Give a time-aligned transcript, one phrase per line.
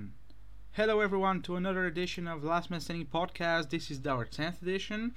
[0.00, 0.12] everyone.
[0.72, 3.70] Hello, everyone, to another edition of Last Man Standing podcast.
[3.70, 5.14] This is our 10th edition.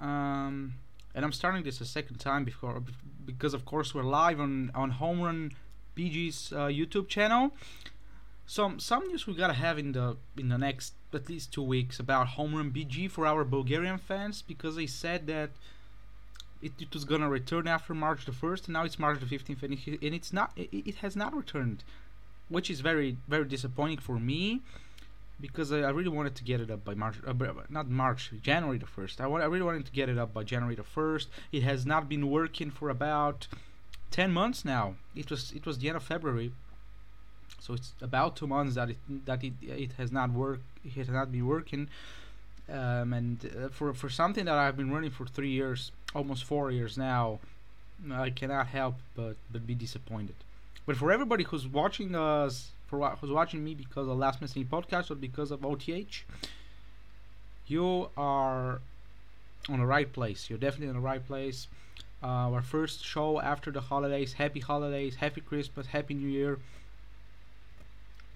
[0.00, 0.74] Um,
[1.14, 2.82] and I'm starting this a second time before,
[3.24, 5.52] because, of course, we're live on, on Home Run
[5.96, 7.52] BG's uh, YouTube channel.
[8.46, 11.98] Some some news we gotta have in the in the next at least two weeks
[11.98, 15.50] about Home Run BG for our Bulgarian fans because they said that
[16.62, 19.64] it, it was gonna return after March the first, and now it's March the fifteenth,
[19.64, 20.52] and, it, and it's not.
[20.54, 21.82] It, it has not returned
[22.48, 24.62] which is very very disappointing for me
[25.40, 27.34] because I, I really wanted to get it up by March, uh,
[27.68, 29.20] not March, January the first.
[29.20, 31.28] I, want, I really wanted to get it up by January the first.
[31.52, 33.46] It has not been working for about
[34.10, 34.94] ten months now.
[35.14, 36.52] It was it was the end of February,
[37.60, 40.64] so it's about two months that it that it it has not worked.
[40.84, 41.88] It has not been working.
[42.68, 46.70] Um, and uh, for for something that I've been running for three years, almost four
[46.70, 47.38] years now,
[48.10, 50.34] I cannot help but but be disappointed.
[50.86, 55.10] But for everybody who's watching us, for who's watching me because of Last Missing podcast
[55.10, 56.24] or because of OTH,
[57.66, 58.80] you are
[59.68, 60.48] on the right place.
[60.48, 61.66] You're definitely in the right place.
[62.22, 64.34] Uh, our first show after the holidays.
[64.34, 66.58] Happy holidays, happy Christmas, happy New Year,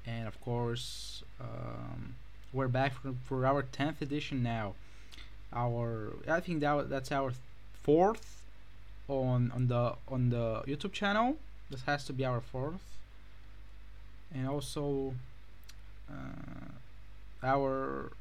[0.05, 2.15] and of course, um,
[2.53, 4.75] we're back for, for our tenth edition now.
[5.53, 7.33] Our I think that that's our
[7.83, 8.43] fourth
[9.09, 11.37] on on the on the YouTube channel
[11.71, 12.81] this has to be our fourth
[14.35, 15.15] and also
[16.11, 16.73] uh,
[17.43, 18.13] our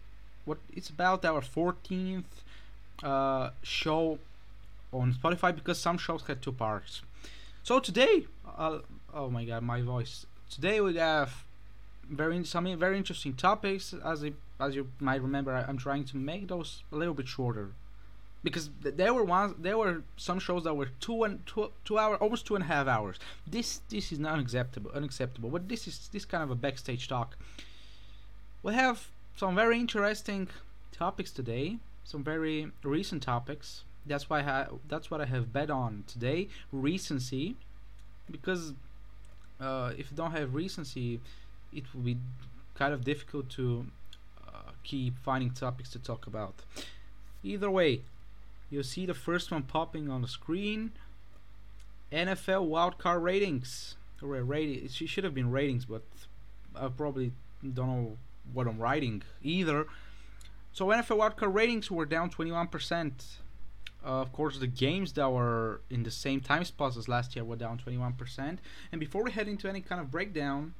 [0.46, 2.24] what it's about our 14th
[3.04, 4.18] uh, show
[4.92, 7.02] on Spotify because some shows had two parts.
[7.64, 8.26] So today,
[8.58, 8.80] uh,
[9.14, 10.26] oh my god, my voice.
[10.50, 11.44] Today we have
[12.10, 13.94] very some very interesting topics.
[14.04, 14.26] As
[14.60, 17.72] as you might remember, I, I'm trying to make those a little bit shorter
[18.44, 22.16] because there were ones there were some shows that were two and two, two hour
[22.18, 23.18] almost two and a half hours.
[23.46, 27.38] This this is not unacceptable unacceptable but this is this kind of a backstage talk.
[28.64, 30.50] We have some very interesting
[30.92, 31.80] topics today
[32.10, 33.84] some very recent topics.
[34.06, 37.56] That's why I that's what I have bet on today recency.
[38.32, 38.74] Because
[39.62, 41.20] uh, if you don't have recency
[41.72, 42.18] it will be
[42.74, 43.86] kind of difficult to
[44.48, 46.56] uh, keep finding topics to talk about.
[47.44, 48.02] Either way
[48.70, 50.92] You'll see the first one popping on the screen.
[52.12, 53.96] NFL wildcard ratings.
[54.22, 54.86] Or rating.
[54.86, 56.04] It should have been ratings, but
[56.76, 57.32] I probably
[57.62, 58.18] don't know
[58.54, 59.88] what I'm writing either.
[60.72, 63.12] So NFL wildcard ratings were down 21%.
[64.06, 67.44] Uh, of course, the games that were in the same time spots as last year
[67.44, 68.58] were down 21%.
[68.92, 70.74] And before we head into any kind of breakdown,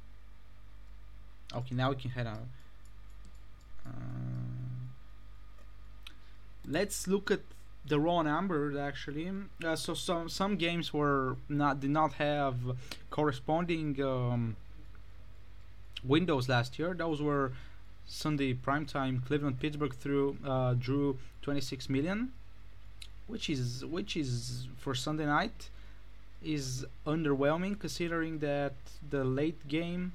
[1.54, 2.48] okay, now we can head on.
[3.86, 3.90] Uh,
[6.66, 7.40] let's look at
[7.90, 9.30] the raw numbers actually.
[9.62, 12.56] Uh, so some some games were not did not have
[13.10, 14.56] corresponding um,
[16.02, 16.94] windows last year.
[16.94, 17.52] Those were
[18.06, 19.24] Sunday primetime.
[19.26, 22.32] Cleveland Pittsburgh through uh, drew 26 million,
[23.26, 25.68] which is which is for Sunday night
[26.42, 28.72] is underwhelming considering that
[29.10, 30.12] the late game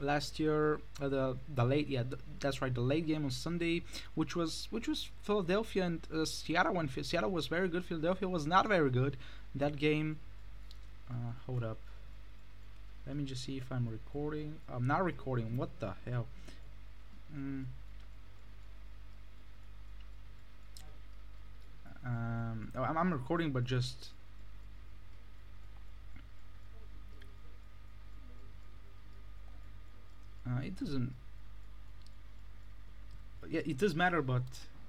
[0.00, 3.82] last year uh, the the late yeah th- that's right the late game on Sunday
[4.14, 8.46] which was which was Philadelphia and uh, Seattle when Seattle was very good Philadelphia was
[8.46, 9.16] not very good.
[9.54, 10.18] That game
[11.10, 11.78] uh, hold up.
[13.06, 14.56] Let me just see if I'm recording.
[14.72, 15.56] I'm not recording.
[15.56, 16.26] What the hell?
[17.34, 17.64] Mm.
[22.04, 24.08] um, I'm, I'm recording but just
[30.48, 31.14] Uh, it doesn't.
[33.48, 34.42] Yeah, it does matter, but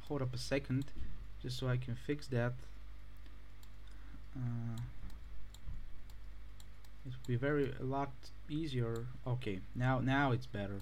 [0.07, 0.85] hold up a second,
[1.41, 2.53] just so I can fix that.
[4.35, 4.79] Uh,
[7.05, 8.11] it will be very a lot
[8.49, 9.05] easier.
[9.25, 10.81] Okay, now now it's better.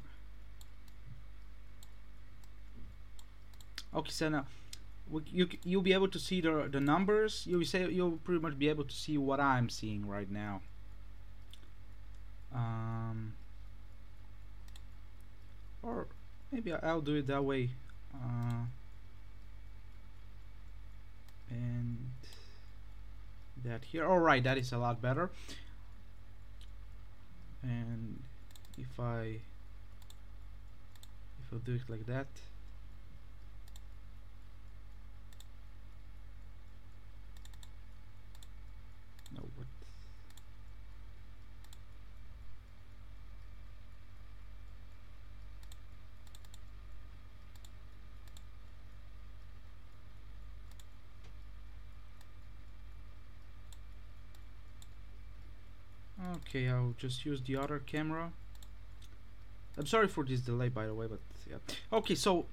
[3.96, 4.46] Okay, so now
[5.32, 7.46] you you'll be able to see the the numbers.
[7.48, 10.62] You say you'll pretty much be able to see what I'm seeing right now.
[12.54, 13.34] Um,
[15.82, 16.08] or
[16.52, 17.70] maybe I'll do it that way.
[18.14, 18.66] Uh,
[21.50, 21.98] and
[23.64, 24.06] that here.
[24.06, 25.30] Alright that is a lot better.
[27.64, 28.22] And
[28.78, 29.40] if I
[31.40, 32.28] if I do it like that
[39.34, 39.68] no what
[56.48, 58.32] Okay, I'll just use the other camera.
[59.78, 61.58] I'm sorry for this delay, by the way, but yeah.
[61.92, 62.46] Okay, so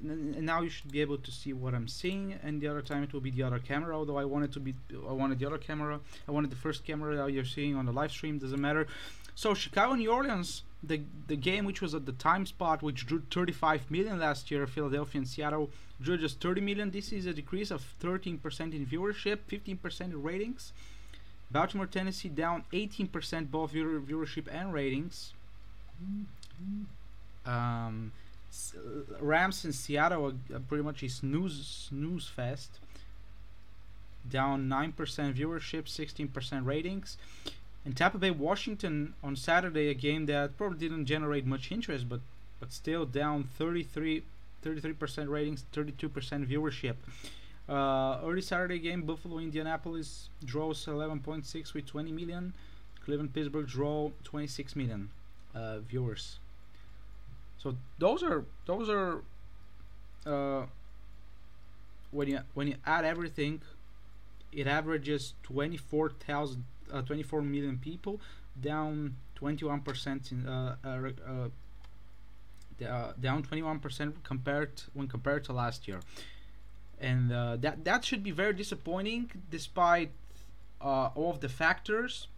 [0.00, 3.12] now you should be able to see what I'm seeing, and the other time it
[3.12, 3.96] will be the other camera.
[3.96, 4.74] Although I wanted to be,
[5.08, 6.00] I wanted the other camera.
[6.28, 8.38] I wanted the first camera that you're seeing on the live stream.
[8.38, 8.86] Doesn't matter.
[9.34, 13.22] So Chicago, New Orleans, the the game which was at the time spot, which drew
[13.30, 16.90] 35 million last year, Philadelphia and Seattle drew just 30 million.
[16.90, 18.40] This is a decrease of 13%
[18.72, 20.72] in viewership, 15% in ratings.
[21.50, 25.32] Baltimore, Tennessee down 18% both viewer, viewership and ratings.
[27.46, 28.12] Um,
[29.20, 32.78] Rams in Seattle are, are pretty much a snooze snooze fest.
[34.28, 34.94] Down 9%
[35.34, 37.16] viewership, 16% ratings.
[37.84, 42.20] And Tampa Bay, Washington on Saturday, a game that probably didn't generate much interest, but
[42.60, 44.22] but still down 33
[44.64, 46.10] 33% ratings, 32%
[46.46, 46.96] viewership.
[47.68, 52.54] Uh, early Saturday game, Buffalo, Indianapolis draws 11.6 with 20 million.
[53.04, 55.10] Cleveland, Pittsburgh draw 26 million
[55.54, 56.38] uh, viewers.
[57.58, 59.22] So those are those are
[60.24, 60.66] uh,
[62.10, 63.60] when you when you add everything,
[64.52, 68.20] it averages 24,000 uh, 24 million people,
[68.60, 71.48] down 21 percent in uh, uh,
[72.84, 76.00] uh, down 21 percent compared when compared to last year,
[77.00, 80.10] and uh, that that should be very disappointing despite
[80.80, 82.28] uh, all of the factors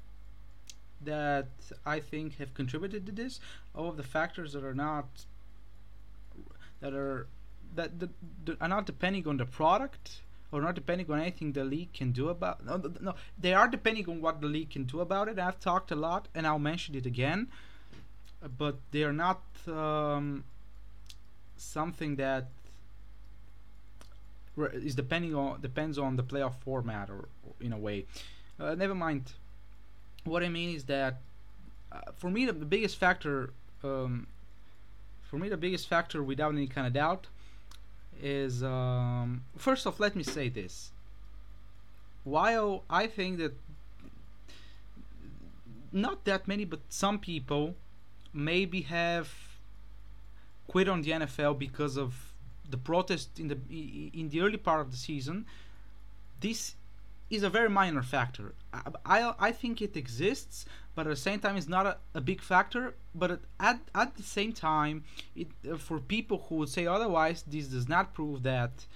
[1.03, 1.49] that
[1.87, 3.41] I think have contributed to this.
[3.75, 5.07] All of the factors that are not
[6.81, 7.27] that are
[7.75, 8.11] that, that,
[8.45, 10.23] that are not depending on the product
[10.53, 14.09] or not depending on anything the league can do about no, no they are depending
[14.09, 16.97] on what the league can do about it i've talked a lot and i'll mention
[16.97, 17.47] it again
[18.59, 20.43] but they are not um,
[21.57, 22.49] something that
[24.67, 27.29] is depending on depends on the playoff format or,
[27.61, 28.07] in a way.
[28.59, 29.33] Uh, never mind.
[30.25, 31.21] What i mean is that
[31.91, 33.53] uh, for me the, the biggest factor
[33.83, 34.27] um,
[35.23, 37.29] for me the biggest factor without any kind of doubt
[38.23, 40.93] is um, first off let me say this.
[42.25, 43.55] While i think that
[45.93, 47.75] not that many but some people
[48.33, 49.33] maybe have
[50.69, 52.30] quit on the nfl because of
[52.71, 53.59] the protest in the
[54.21, 55.47] in the early part of the season
[56.41, 56.75] this
[57.29, 58.55] is a very minor factor.
[58.73, 62.21] I i, I think it exists but at the same time it's not a, a
[62.21, 62.95] big factor.
[63.15, 67.67] But at, at, the same time it uh, for people who would say otherwise this
[67.67, 68.87] does not prove that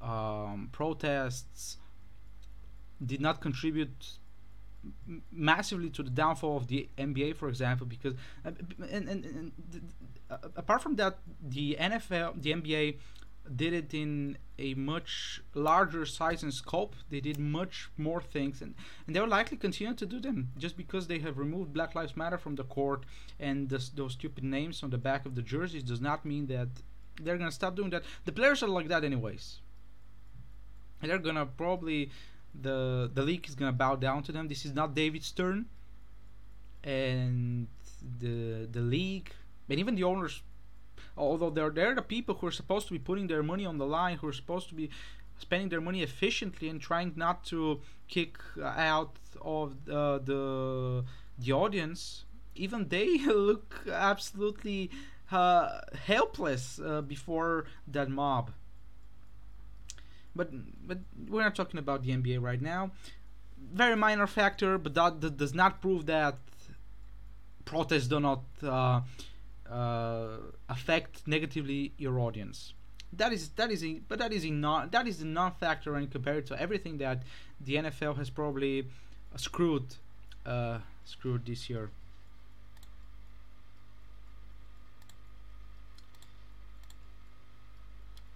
[0.00, 1.76] um, protests
[3.04, 4.18] did not contribute
[5.30, 8.14] massively to the downfall of the NBA, for example, because
[8.44, 8.50] uh,
[8.90, 9.52] and, and, and
[10.30, 12.96] uh, apart from that, the NFL, the NBA
[13.56, 16.94] did it in a much larger size and scope.
[17.10, 18.74] They did much more things, and,
[19.06, 22.16] and they will likely continue to do them just because they have removed Black Lives
[22.16, 23.04] Matter from the court
[23.40, 26.68] and those stupid names on the back of the jerseys does not mean that
[27.20, 28.04] they're gonna stop doing that.
[28.24, 29.58] The players are like that anyways.
[31.02, 32.10] They're gonna probably
[32.54, 34.48] the the league is gonna bow down to them.
[34.48, 35.66] This is not David Stern,
[36.84, 37.68] and
[38.20, 39.32] the the league
[39.68, 40.42] and even the owners,
[41.16, 43.86] although they're they're the people who are supposed to be putting their money on the
[43.86, 44.90] line, who are supposed to be
[45.38, 51.04] spending their money efficiently and trying not to kick out of uh, the
[51.38, 52.24] the audience.
[52.54, 54.90] Even they look absolutely
[55.30, 58.50] uh, helpless uh, before that mob
[60.34, 60.50] but
[60.86, 60.98] but
[61.28, 62.90] we're not talking about the NBA right now.
[63.72, 66.38] Very minor factor, but that, that does not prove that
[67.64, 69.00] protests do not uh,
[69.70, 70.36] uh,
[70.68, 72.74] affect negatively your audience.
[73.12, 76.06] That is that is a, but that is a non that is a non-factor when
[76.06, 77.22] compared to everything that
[77.60, 78.88] the NFL has probably
[79.36, 79.96] screwed
[80.46, 81.90] uh, screwed this year.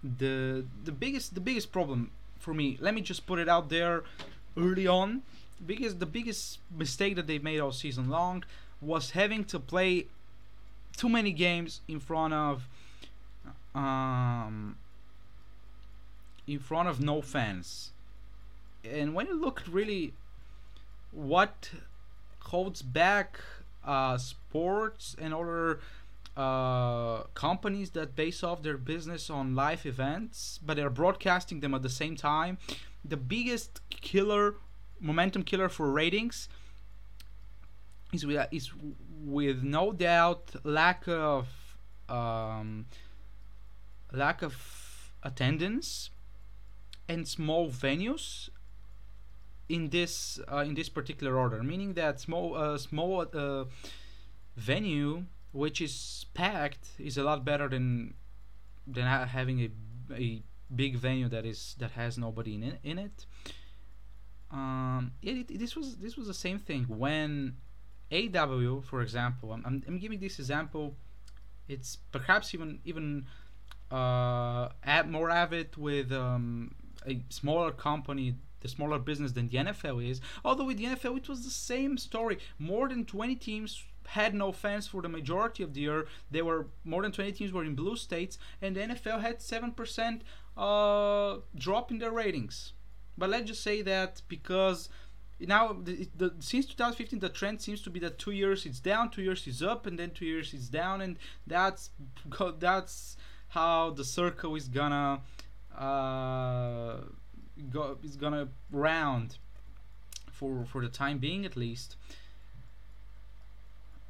[0.03, 4.03] The the biggest the biggest problem for me let me just put it out there
[4.55, 5.21] early on
[5.65, 8.43] biggest the biggest mistake that they made all season long
[8.81, 10.05] was having to play
[10.95, 12.67] too many games in front of
[13.75, 14.75] um
[16.47, 17.91] in front of no fans.
[18.89, 20.13] And when you look really
[21.11, 21.71] what
[22.39, 23.39] holds back
[23.85, 25.79] uh sports and other
[26.37, 31.81] uh, companies that base off their business on live events, but they're broadcasting them at
[31.81, 32.59] the same time.
[33.03, 34.55] The biggest killer,
[34.99, 36.47] momentum killer for ratings
[38.13, 38.71] is with, is
[39.25, 41.47] with no doubt lack of
[42.07, 42.85] um,
[44.13, 46.11] lack of attendance
[47.09, 48.49] and small venues
[49.67, 53.65] in this uh, in this particular order, meaning that small uh, small uh,
[54.55, 55.23] venue
[55.57, 58.13] which is packed, is a lot better than
[58.85, 59.69] than having a
[60.13, 60.41] a
[60.73, 62.79] big venue that is that has nobody in it.
[62.83, 63.25] In it.
[64.51, 67.57] Um, it, it, this was this was the same thing when
[68.11, 70.95] AEW, for example, I'm, I'm, I'm giving this example.
[71.67, 73.25] It's perhaps even even
[73.91, 74.69] uh,
[75.07, 80.21] more avid with um, a smaller company, the smaller business than the NFL is.
[80.45, 82.37] Although with the NFL, it was the same story.
[82.57, 86.07] More than 20 teams had no fans for the majority of the year.
[86.31, 89.71] There were more than 20 teams were in blue states, and the NFL had seven
[89.71, 90.23] percent
[90.55, 92.73] uh, drop in their ratings.
[93.17, 94.89] But let's just say that because
[95.39, 99.09] now the, the, since 2015 the trend seems to be that two years it's down,
[99.09, 101.89] two years it's up, and then two years it's down, and that's
[102.59, 103.17] that's
[103.49, 105.21] how the circle is gonna
[105.77, 106.97] uh,
[107.69, 109.37] go is gonna round
[110.31, 111.97] for for the time being at least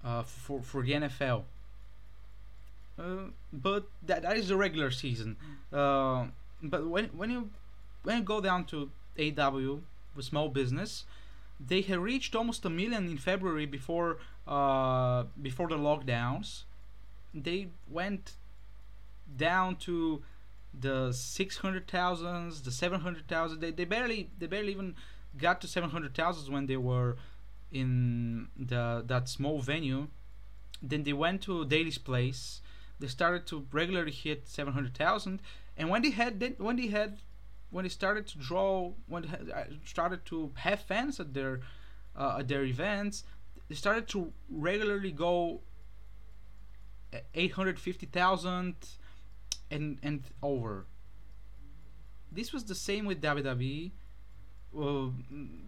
[0.08, 1.44] uh, for for the NFL.
[2.98, 5.36] Uh, but that, that is the regular season.
[5.72, 6.26] Uh,
[6.64, 7.50] but when when you
[8.04, 9.82] when you go down to AEW
[10.16, 11.06] with small business,
[11.60, 16.64] they had reached almost a million in February before uh, before the lockdowns.
[17.34, 18.34] They went
[19.36, 20.24] down to
[20.80, 23.60] the six hundred thousands, the seven hundred thousand.
[23.60, 24.96] They, they barely they barely even
[25.38, 27.18] got to seven hundred thousands when they were
[27.72, 30.08] in the that small venue.
[30.82, 32.62] Then they went to Daily's place.
[33.00, 35.42] They started to regularly hit seven hundred thousand,
[35.76, 37.20] and when they had when they had
[37.70, 41.62] when they started to draw when they uh, started to have fans at their
[42.16, 43.24] uh, at their events,
[43.68, 45.62] they started to regularly go
[48.12, 48.76] thousand
[49.70, 50.86] and and and over.
[52.32, 53.92] This was the same with WWE,
[54.78, 55.08] uh,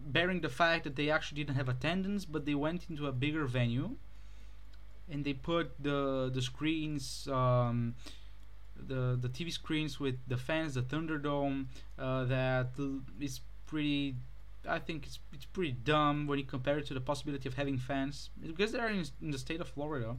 [0.06, 3.44] bearing the fact that they actually didn't have attendance, but they went into a bigger
[3.46, 3.96] venue,
[5.10, 7.94] and they put the the screens, um,
[8.76, 11.66] the the TV screens with the fans, the Thunderdome,
[11.98, 12.70] uh, that
[13.20, 14.16] is pretty.
[14.68, 17.78] I think it's it's pretty dumb when you compare it to the possibility of having
[17.78, 20.16] fans because they're in, in the state of Florida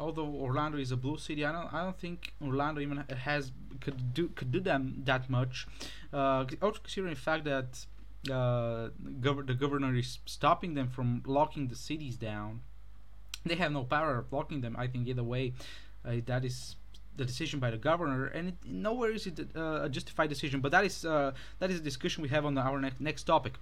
[0.00, 4.14] although Orlando is a blue city, I don't I don't think Orlando even has could
[4.14, 5.66] do could do them that much.
[6.12, 7.86] Uh, also considering the fact that
[8.28, 8.88] uh,
[9.20, 12.60] gov- the governor is stopping them from locking the cities down.
[13.44, 14.76] They have no power of locking them.
[14.78, 15.54] I think either way,
[16.04, 16.76] uh, that is
[17.16, 20.60] the decision by the governor, and it, nowhere is it uh, a justified decision.
[20.60, 23.54] But that is uh, that is a discussion we have on our ne- next topic.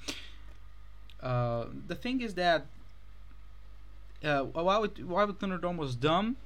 [1.23, 2.67] Uh, the thing is that
[4.25, 6.37] uh, while it, while Thunderdome was dumb,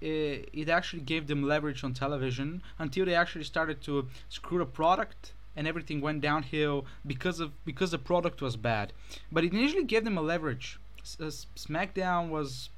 [0.00, 4.66] it, it actually gave them leverage on television until they actually started to screw the
[4.66, 8.92] product and everything went downhill because of because the product was bad.
[9.30, 10.78] But it initially gave them a leverage.
[11.20, 11.24] Uh,
[11.56, 12.70] SmackDown was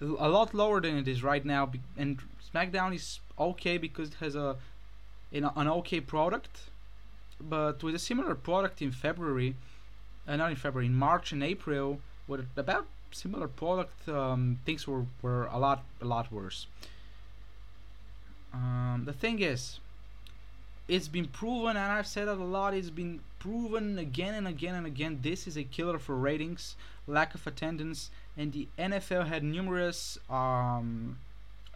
[0.00, 2.18] a lot lower than it is right now, and
[2.54, 4.56] SmackDown is okay because it has a
[5.32, 6.70] an, an okay product.
[7.40, 9.54] But with a similar product in February,
[10.26, 15.06] uh, not in February, in March and April, with about similar product, um, things were,
[15.22, 16.66] were a lot a lot worse.
[18.52, 19.78] Um, the thing is,
[20.88, 22.74] it's been proven, and I've said it a lot.
[22.74, 25.20] It's been proven again and again and again.
[25.22, 26.76] This is a killer for ratings,
[27.06, 31.18] lack of attendance, and the NFL had numerous um,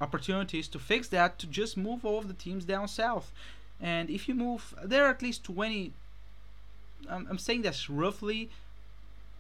[0.00, 1.38] opportunities to fix that.
[1.40, 3.33] To just move all of the teams down south,
[3.81, 5.92] and if you move, there are at least twenty.
[7.09, 8.50] I'm, I'm saying that's roughly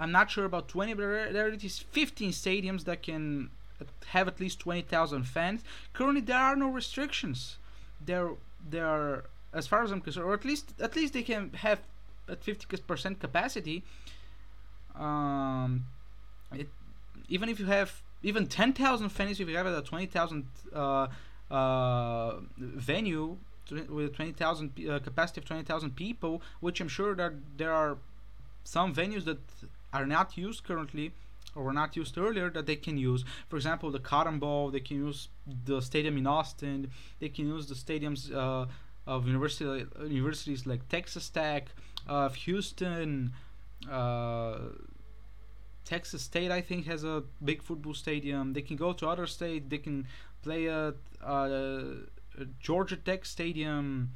[0.02, 1.02] I'm not sure about 20, but
[1.32, 3.50] there are at least 15 stadiums that can
[4.06, 5.62] have at least 20,000 fans.
[5.92, 7.56] Currently, there are no restrictions.
[8.04, 8.30] There,
[8.68, 11.80] there are, as far as I'm concerned, or at least at least they can have
[12.28, 13.82] at 50% capacity.
[14.94, 15.86] Um,
[16.52, 16.68] it,
[17.28, 21.06] even if you have even 10,000 fans, if you have a 20,000 uh,
[21.50, 23.36] uh, venue
[23.88, 27.98] with 20,000 uh, capacity of 20,000 people, which I'm sure that there are
[28.64, 29.38] some venues that
[29.92, 31.12] are not used currently
[31.54, 33.24] or were not used earlier that they can use.
[33.48, 35.28] For example, the Cotton Bowl, they can use
[35.64, 36.90] the stadium in Austin,
[37.20, 38.66] they can use the stadiums uh,
[39.06, 41.68] of university, universities like Texas Tech,
[42.06, 43.32] of Houston,
[43.90, 44.58] uh,
[45.84, 48.52] Texas State, I think, has a big football stadium.
[48.52, 50.06] They can go to other states, they can
[50.42, 50.94] play at
[51.24, 51.82] uh,
[52.60, 54.12] Georgia Tech Stadium,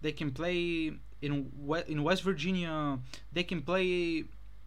[0.00, 1.52] they can play in,
[1.86, 2.98] in West Virginia,
[3.32, 4.24] they can play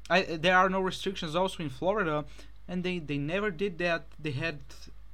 [0.09, 2.25] I, there are no restrictions also in Florida,
[2.67, 4.05] and they, they never did that.
[4.19, 4.59] They had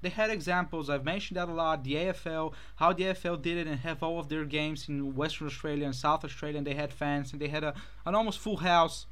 [0.04, 0.90] they had examples.
[0.90, 1.84] I've mentioned that a lot.
[1.84, 5.48] The AFL, how the AFL did it and have all of their games in Western
[5.48, 7.74] Australia and South Australia, and they had fans and they had a
[8.06, 9.08] an almost full house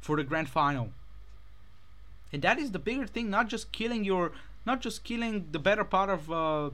[0.00, 0.90] for the grand final.
[2.32, 3.30] and that is the bigger thing.
[3.30, 4.32] Not just killing your,
[4.64, 6.70] not just killing the better part of, uh,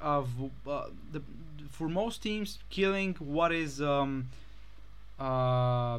[0.00, 0.28] of
[0.66, 1.22] uh, the
[1.70, 4.28] for most teams killing what is um,
[5.18, 5.98] uh,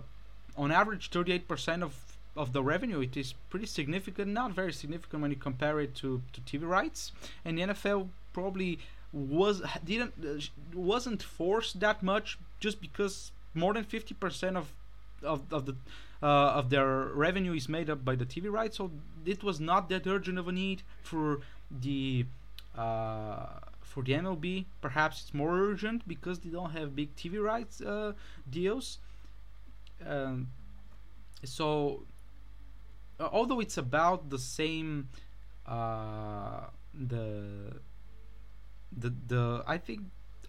[0.58, 1.94] on average 38% of
[2.36, 6.22] of the revenue it is pretty significant not very significant when you compare it to,
[6.34, 7.12] to TV rights.
[7.44, 8.80] And the NFL probably
[9.14, 10.42] was didn't uh,
[10.74, 14.74] wasn't forced that much just because more than 50% of
[15.24, 15.76] of, of the
[16.22, 18.78] uh, of their revenue is made up by the TV rights.
[18.78, 18.92] So
[19.26, 21.40] it was not that urgent of a need for
[21.72, 22.26] the
[22.78, 23.46] uh,
[23.82, 28.12] for the MLB perhaps it's more urgent because they don't have big TV rights uh,
[28.50, 29.00] deals.
[30.06, 30.50] Um,
[31.44, 32.04] so
[33.20, 35.10] although it's about the same
[35.66, 36.62] uh,
[36.94, 37.80] the
[38.96, 40.02] the the I think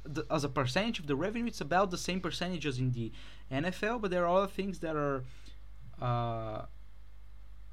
[0.04, 3.12] the, as a percentage of the revenue it's about the same percentage as in the
[3.50, 5.24] NFL but there are other things that are
[6.00, 6.66] uh,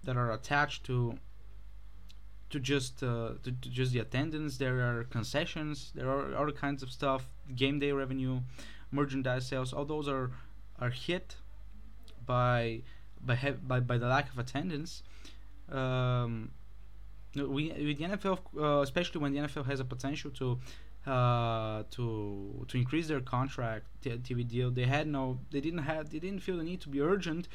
[0.03, 1.17] that are attached to
[2.49, 4.57] to just uh, to, to, just the attendance.
[4.57, 5.91] There are concessions.
[5.95, 7.29] There are other kinds of stuff.
[7.55, 8.41] Game day revenue
[8.91, 10.29] merchandise sales all those are
[10.79, 11.35] are hit
[12.25, 12.83] by
[13.25, 15.03] by by, by the lack of attendance.
[15.71, 16.51] Um,
[17.35, 20.59] we with the NFL, uh, especially when the NFL has a potential to
[21.05, 26.19] uh, to to increase their contract TV deal, they had no, they didn't have, they
[26.19, 27.47] didn't feel the need to be urgent.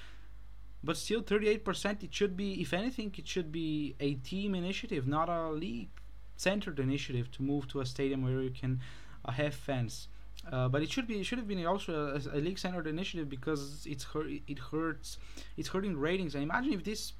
[0.85, 2.05] But still, 38%.
[2.05, 7.33] It should be, if anything, it should be a team initiative, not a league-centered initiative
[7.33, 8.81] to move to a stadium where you can
[9.25, 10.09] uh, have fans.
[10.51, 13.29] Uh, but it should be it should have been also a, a league centered initiative
[13.29, 15.19] because it's hurt it hurts
[15.57, 16.35] it's hurting ratings.
[16.35, 17.13] And imagine if this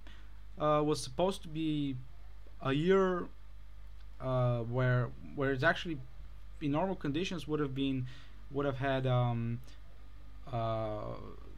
[0.59, 1.97] uh, was supposed to be
[2.63, 3.27] a year
[4.21, 5.99] uh, where where it's actually
[6.61, 8.07] in normal conditions would have been
[8.51, 9.61] would have had um,
[10.53, 11.01] uh,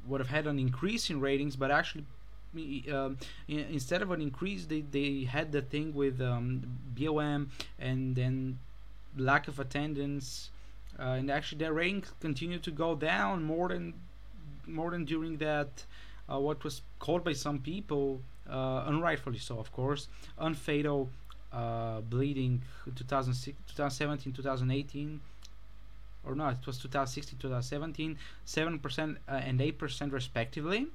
[0.06, 2.04] would have had an increase in ratings, but actually
[2.92, 3.16] um,
[3.48, 6.62] instead of an increase, they, they had the thing with um,
[6.98, 8.58] BOM and then
[9.16, 10.50] lack of attendance
[11.00, 13.94] uh, and actually their ratings continued to go down more than
[14.66, 15.84] more than during that
[16.30, 20.08] uh, what was called by some people uh, unrightfully so of course
[20.40, 21.08] unfatal
[21.52, 22.62] uh, bleeding
[22.94, 25.20] 2006 2017 2018
[26.24, 30.86] or not it was 2016 2017 7% uh, and 8% respectively.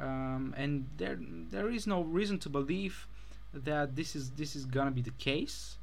[0.00, 3.06] Um, and there there is no reason to believe
[3.52, 5.76] that this is this is gonna be the case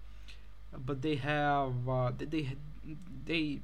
[0.73, 2.55] but they have uh, they
[3.25, 3.61] they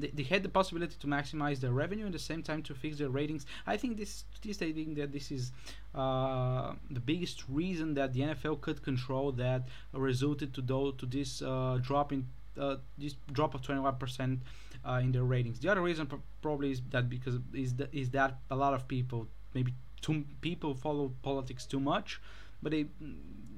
[0.00, 2.98] they, had the possibility to maximize their revenue and at the same time to fix
[2.98, 3.46] their ratings.
[3.66, 5.52] I think this this I think that this is
[5.94, 11.42] uh, the biggest reason that the NFL could control that resulted to do, to this
[11.42, 12.26] uh, drop in
[12.58, 14.40] uh, this drop of 21 percent
[14.84, 15.60] uh, in their ratings.
[15.60, 16.08] The other reason
[16.42, 21.66] probably is that because is that a lot of people maybe too people follow politics
[21.66, 22.20] too much,
[22.62, 22.86] but they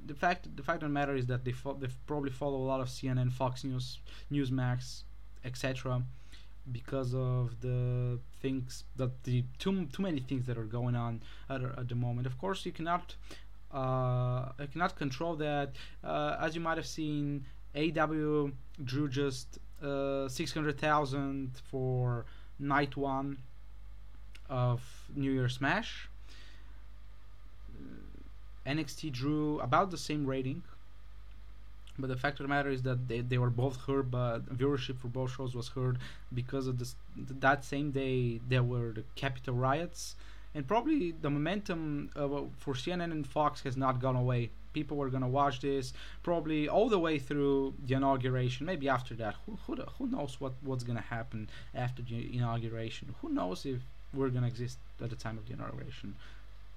[0.07, 2.67] the fact the fact of the matter is that they fo- they probably follow a
[2.73, 3.99] lot of CNN, Fox News,
[4.31, 5.03] Newsmax,
[5.45, 6.03] etc.
[6.71, 11.62] Because of the things that the too too many things that are going on at,
[11.62, 12.27] at the moment.
[12.27, 13.17] Of course, you cannot
[13.73, 15.73] uh, you cannot control that.
[16.05, 18.53] Uh, as you might have seen, AEW
[18.85, 22.27] drew just uh, six hundred thousand for
[22.59, 23.38] night one
[24.49, 24.83] of
[25.15, 26.09] New Year Smash
[28.66, 30.62] NXT drew about the same rating.
[31.98, 34.98] But the fact of the matter is that they, they were both heard, but viewership
[34.98, 35.98] for both shows was heard
[36.33, 36.94] because of this.
[37.16, 40.16] That same day, there were the Capitol riots,
[40.55, 44.51] and probably the momentum uh, for CNN and Fox has not gone away.
[44.72, 48.64] People were gonna watch this probably all the way through the inauguration.
[48.64, 53.14] Maybe after that, who who, who knows what what's gonna happen after the inauguration?
[53.20, 53.81] Who knows if
[54.14, 56.16] we're gonna exist at the time of the inauguration?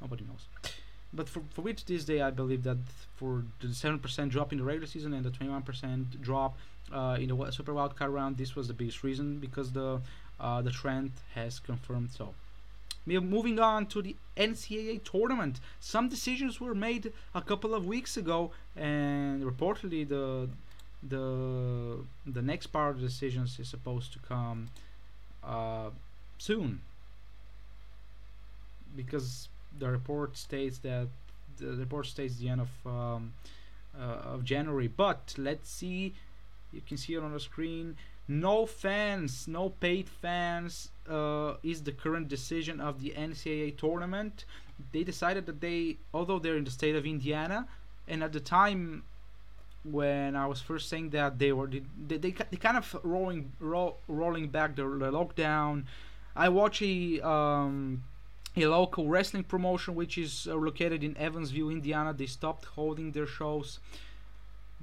[0.02, 0.74] Nobody knows
[1.15, 2.78] but for, for which this day I believe that
[3.15, 6.58] for the 7% drop in the regular season and the 21% drop
[6.93, 10.01] uh, in the Super Wildcard round, this was the biggest reason because the
[10.38, 12.34] uh, the trend has confirmed so.
[13.06, 15.60] Moving on to the NCAA tournament.
[15.80, 20.49] Some decisions were made a couple of weeks ago, and reportedly the
[21.08, 24.69] the the next part of the decisions is supposed to come
[25.43, 25.91] uh,
[26.38, 26.82] soon
[28.95, 29.47] because
[29.78, 31.08] the report states that
[31.58, 33.34] the report states the end of um,
[33.98, 34.88] uh, of January.
[34.88, 36.14] But let's see,
[36.72, 37.96] you can see it on the screen.
[38.28, 44.46] No fans, no paid fans uh, is the current decision of the NCAA tournament.
[44.92, 47.68] They decided that they, although they're in the state of Indiana,
[48.08, 49.04] and at the time
[49.84, 54.00] when I was first saying that they were they, they, they, kind of rolling roll,
[54.08, 55.84] rolling back the, the lockdown.
[56.36, 58.04] I watched a um,
[58.58, 62.13] a local wrestling promotion which is uh, located in Evansville, Indiana.
[62.13, 63.80] They stopped holding their shows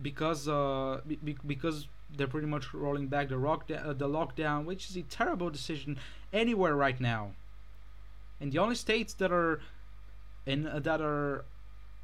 [0.01, 4.91] because uh, be- because they're pretty much rolling back the rock uh, the lockdown, which
[4.91, 5.99] is a terrible decision
[6.33, 7.33] anywhere right now.
[8.41, 9.61] And the only states that are
[10.47, 11.45] in uh, that are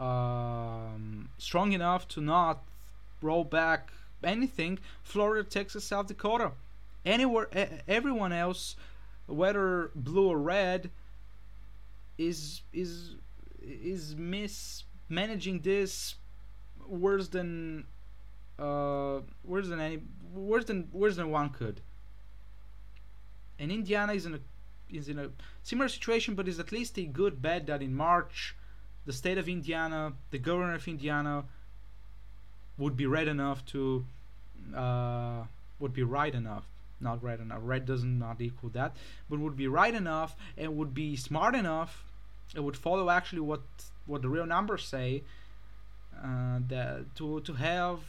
[0.00, 2.62] um, strong enough to not
[3.20, 3.92] roll back
[4.24, 6.52] anything: Florida, Texas, South Dakota.
[7.04, 7.48] Anywhere,
[7.86, 8.76] everyone else,
[9.26, 10.90] whether blue or red,
[12.18, 13.14] is is
[13.62, 16.16] is mismanaging this
[16.86, 17.84] worse than
[18.58, 20.00] uh worse than any
[20.34, 21.80] worse than worse than one could.
[23.58, 24.40] And Indiana is in a
[24.90, 25.30] is in a
[25.62, 28.56] similar situation, but is at least a good bet that in March,
[29.06, 31.44] the state of Indiana, the governor of Indiana,
[32.78, 34.04] would be red enough to
[34.74, 35.42] uh,
[35.78, 36.64] would be right enough
[37.00, 38.96] not right enough red doesn't not equal that
[39.30, 42.04] but would be right enough and would be smart enough
[42.54, 43.62] it would follow actually what
[44.06, 45.22] what the real numbers say
[46.22, 48.00] uh, that to to have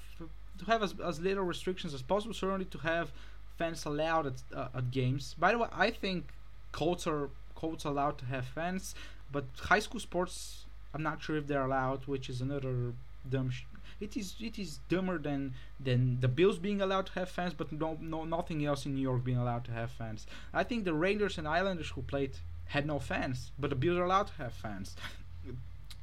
[0.58, 3.12] to have as, as little restrictions as possible certainly to have
[3.58, 6.32] fans allowed at, uh, at games by the way i think
[6.72, 8.96] Colts are Colts allowed to have fans
[9.32, 12.94] but high school sports i'm not sure if they're allowed which is another
[13.30, 13.64] dumb sh-
[14.00, 17.72] it is it is dumber than than the Bills being allowed to have fans, but
[17.72, 20.26] no, no nothing else in New York being allowed to have fans.
[20.54, 22.32] I think the Rangers and Islanders who played
[22.70, 24.96] had no fans, but the Bills are allowed to have fans.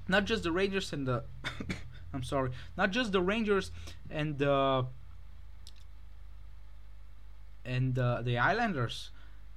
[0.08, 1.24] Not just the Rangers and the
[2.14, 3.70] I'm sorry, not just the Rangers
[4.10, 4.86] and the
[7.64, 9.10] and uh, the Islanders.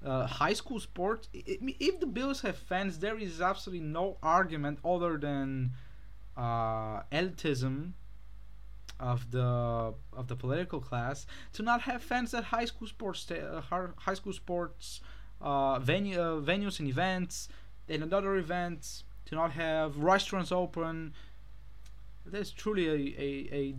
[0.03, 1.27] Uh, high school sports.
[1.33, 5.71] If the Bills have fans, there is absolutely no argument other than
[6.37, 7.91] uh, elitism
[8.99, 13.61] of the of the political class to not have fans at high school sports uh,
[13.97, 14.99] high school sports
[15.41, 17.49] uh, venue uh, venues and events
[17.87, 21.13] and another events to not have restaurants open
[22.25, 23.75] that's truly a, a,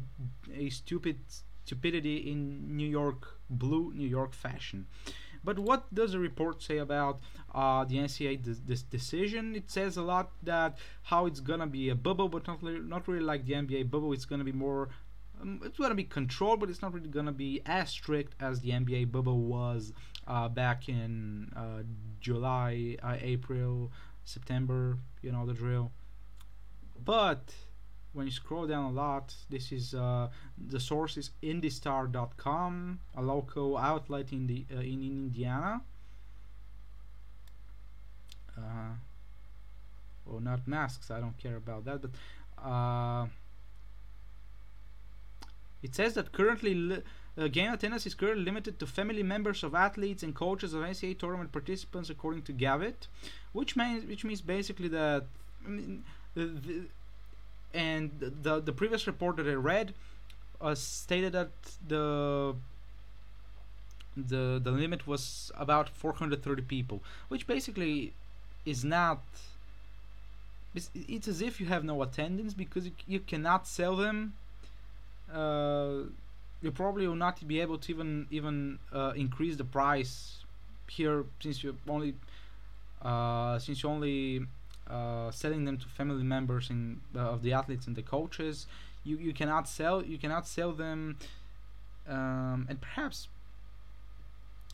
[0.52, 1.18] a, a stupid
[1.64, 4.86] stupidity in New York blue New York fashion
[5.42, 7.20] but what does the report say about
[7.54, 9.54] uh, the NCAA de- this decision?
[9.54, 13.24] It says a lot that how it's gonna be a bubble, but not not really
[13.24, 14.12] like the NBA bubble.
[14.12, 14.90] It's gonna be more
[15.40, 18.70] um, it's to be controlled, but it's not really to be as strict as the
[18.70, 19.92] NBA bubble was
[20.26, 21.82] uh, back in uh,
[22.20, 23.90] July, uh, April,
[24.24, 24.98] September.
[25.22, 25.90] You know the drill.
[27.04, 27.54] But
[28.12, 30.28] when you scroll down a lot, this is uh,
[30.58, 31.30] the source is
[33.16, 35.82] a local outlet in the uh, in, in Indiana.
[38.56, 38.94] Uh,
[40.26, 41.10] well, not masks.
[41.10, 42.10] I don't care about that, but
[45.82, 47.02] it says that currently li-
[47.38, 51.18] uh, game attendance is currently limited to family members of athletes and coaches of NCAA
[51.18, 53.06] tournament participants, according to Gavitt,
[53.52, 55.24] which means which means basically that.
[55.64, 56.82] I mean, the, the,
[57.72, 59.94] and the the previous report that I read
[60.60, 61.50] uh, stated that
[61.86, 62.54] the
[64.16, 68.12] the the limit was about 430 people, which basically
[68.66, 69.22] is not.
[70.72, 74.34] It's, it's as if you have no attendance because you, you cannot sell them
[75.32, 76.02] uh,
[76.62, 80.44] you probably will not be able to even even uh, increase the price
[80.88, 82.14] here since you only
[83.02, 84.46] uh, since you only
[84.88, 88.66] uh, selling them to family members in, uh, of the athletes and the coaches.
[89.04, 91.16] You you cannot sell you cannot sell them,
[92.06, 93.28] um, and perhaps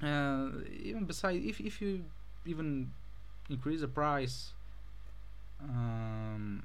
[0.02, 0.48] uh,
[0.82, 2.04] even besides if if you
[2.44, 2.90] even
[3.48, 4.52] increase the price.
[5.62, 6.64] Um,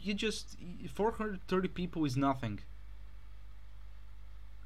[0.00, 0.56] you just
[0.92, 2.60] 430 people is nothing.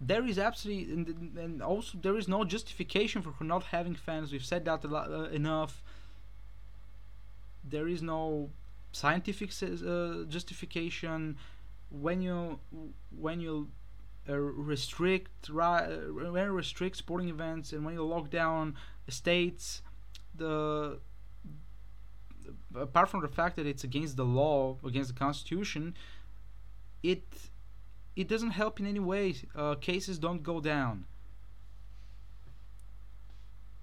[0.00, 4.32] There is absolutely and, and also there is no justification for not having fans.
[4.32, 5.82] We've said that lot, uh, enough.
[7.62, 8.50] There is no
[8.92, 11.36] scientific uh, justification.
[11.90, 12.60] When you
[13.10, 13.68] when you
[14.28, 18.76] uh, restrict uh, when you restrict sporting events and when you lock down
[19.08, 19.82] states
[20.34, 20.98] the
[22.74, 25.94] apart from the fact that it's against the law, against the constitution,
[27.02, 27.24] it
[28.16, 29.34] it doesn't help in any way.
[29.54, 31.06] Uh, cases don't go down.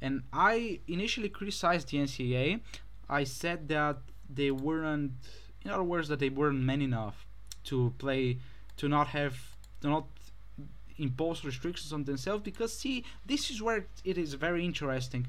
[0.02, 2.62] And I initially criticized the NCAA.
[3.10, 3.98] I said that
[4.30, 5.13] they weren't,
[5.63, 7.26] in other words, that they weren't men enough
[7.65, 8.38] to play,
[8.78, 10.06] to not have, to not
[10.98, 12.43] impose restrictions on themselves.
[12.43, 15.26] Because see, this is where it is very interesting.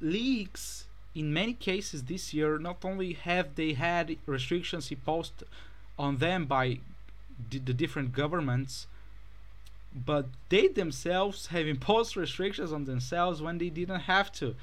[0.00, 5.42] Leagues in many cases this year, not only have they had restrictions imposed
[5.98, 6.78] on them by
[7.50, 8.86] the different governments,
[9.94, 14.54] but they themselves have imposed restrictions on themselves when they didn't have to.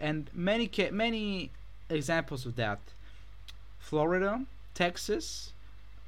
[0.00, 1.50] And many ca- many
[1.88, 2.80] examples of that.
[3.78, 5.52] Florida texas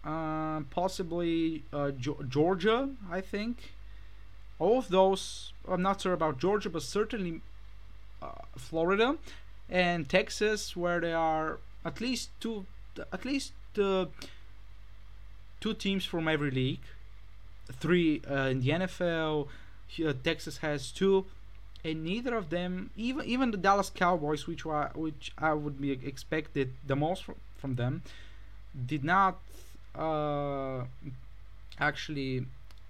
[0.05, 1.91] uh, possibly uh,
[2.29, 3.73] georgia i think.
[4.59, 7.41] All of those i'm not sure about georgia but certainly
[8.23, 9.17] uh, florida
[9.71, 12.67] and texas where there are at least two
[13.13, 14.07] at least uh,
[15.61, 16.81] two teams from every league
[17.73, 19.49] three uh, in the NFL.
[20.05, 21.27] Uh, Texas has two,
[21.85, 25.93] and neither of them, even even the Dallas Cowboys, which were, which I would be
[25.93, 28.03] expected the most from, from them,
[28.87, 29.41] did not
[29.95, 30.85] uh,
[31.79, 32.47] actually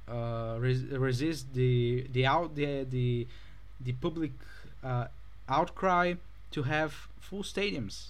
[0.09, 3.27] uh, res- resist the the out the the
[3.81, 4.33] the public
[4.85, 5.07] uh,
[5.49, 6.15] outcry
[6.53, 8.09] to have full stadiums.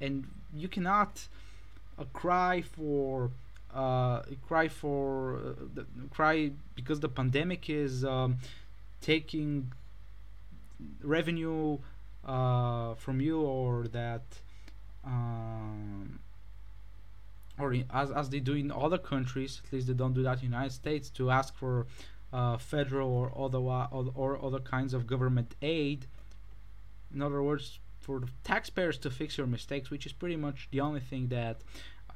[0.00, 1.28] And you cannot
[1.98, 3.30] uh, cry for
[3.74, 8.38] uh, cry for uh, the, cry because the pandemic is um,
[9.00, 9.72] taking
[11.02, 11.78] revenue
[12.24, 14.22] uh, from you or that
[15.04, 16.18] um,
[17.58, 20.34] or in, as, as they do in other countries at least they don't do that
[20.34, 21.86] in the united states to ask for
[22.32, 26.06] uh, federal or other or, or other kinds of government aid
[27.14, 30.80] in other words for the taxpayers to fix your mistakes which is pretty much the
[30.80, 31.56] only thing that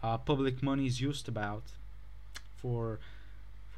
[0.02, 1.62] uh, public money is used about
[2.56, 2.98] for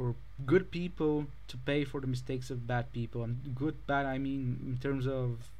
[0.01, 0.15] for
[0.47, 3.23] good people to pay for the mistakes of bad people.
[3.23, 5.51] And good bad I mean in terms of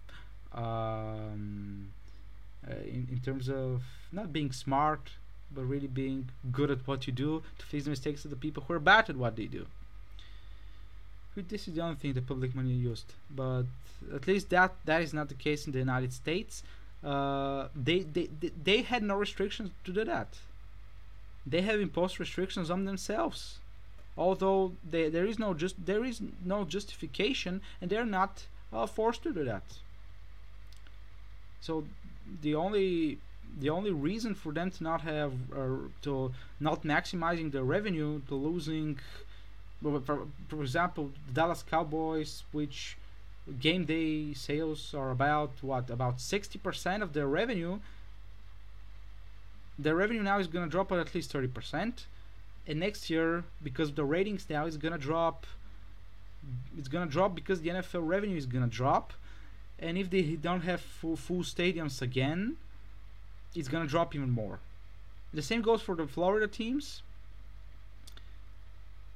[0.55, 1.93] um,
[2.67, 5.11] uh, in, in terms of not being smart
[5.53, 8.65] but really being good at what you do to fix the mistakes of the people
[8.67, 9.67] who are bad at what they do
[11.37, 13.13] this is the only thing the public money used?
[13.35, 13.65] But
[14.15, 16.63] at least that that is not the case in the united states.
[17.03, 20.29] Uh, they, they, they they had no restrictions to do that.
[21.47, 23.59] They have imposed restrictions on themselves.
[24.17, 29.23] Although they, there is no just there is no justification and they're not uh, forced
[29.23, 29.63] to do that.
[31.61, 31.85] So
[32.43, 33.19] the only
[33.59, 38.35] the only reason for them to not have uh, to not maximizing their revenue to
[38.35, 38.99] losing
[39.83, 42.97] for, for example the Dallas Cowboys which
[43.59, 47.79] game day sales are about what about 60% of their revenue
[49.79, 52.05] the revenue now is going to drop by at least 30%
[52.67, 55.47] and next year because the ratings now is going to drop
[56.79, 59.13] it's going to drop because the NFL revenue is going to drop.
[59.79, 62.57] And if they don't have full, full stadiums again
[63.55, 64.61] it's going to drop even more.
[65.35, 67.03] The same goes for the Florida teams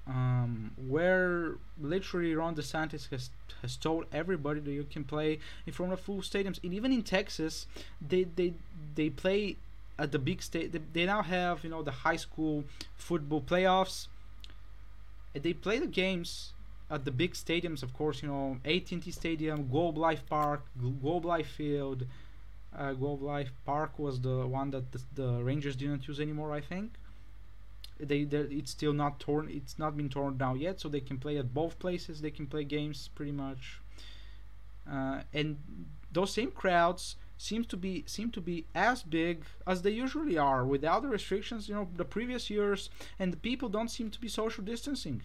[0.06, 3.30] um, where literally Ron DeSantis has
[3.62, 6.62] has told everybody that you can play in front of full stadiums.
[6.62, 7.66] And even in Texas
[8.06, 8.54] they they
[8.94, 9.56] they play
[9.98, 12.64] at the big state they, they now have you know the high school
[12.96, 14.08] football playoffs.
[15.32, 16.52] They play the games
[16.90, 20.66] at the big stadiums of course you know AT&T Stadium Globe Life Park
[21.02, 22.06] Globe Life Field.
[22.76, 26.60] Uh, Globe Life Park was the one that the, the Rangers didn't use anymore I
[26.60, 26.92] think
[27.98, 31.36] they it's still not torn it's not been torn down yet so they can play
[31.36, 33.80] at both places they can play games pretty much
[34.90, 35.58] uh, and
[36.12, 40.64] those same crowds seems to be seem to be as big as they usually are
[40.64, 44.28] without the restrictions you know the previous years and the people don't seem to be
[44.28, 45.22] social distancing.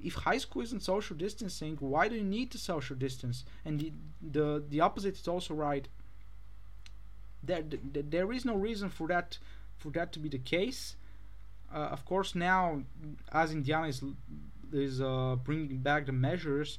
[0.00, 3.44] If high school isn't social distancing why do you need to social distance?
[3.64, 5.88] And the the, the opposite is also right.
[7.42, 9.38] There, there there is no reason for that
[9.76, 10.96] for that to be the case
[11.74, 12.82] of course now
[13.32, 14.02] as indiana is
[14.72, 16.78] is uh, bringing back the measures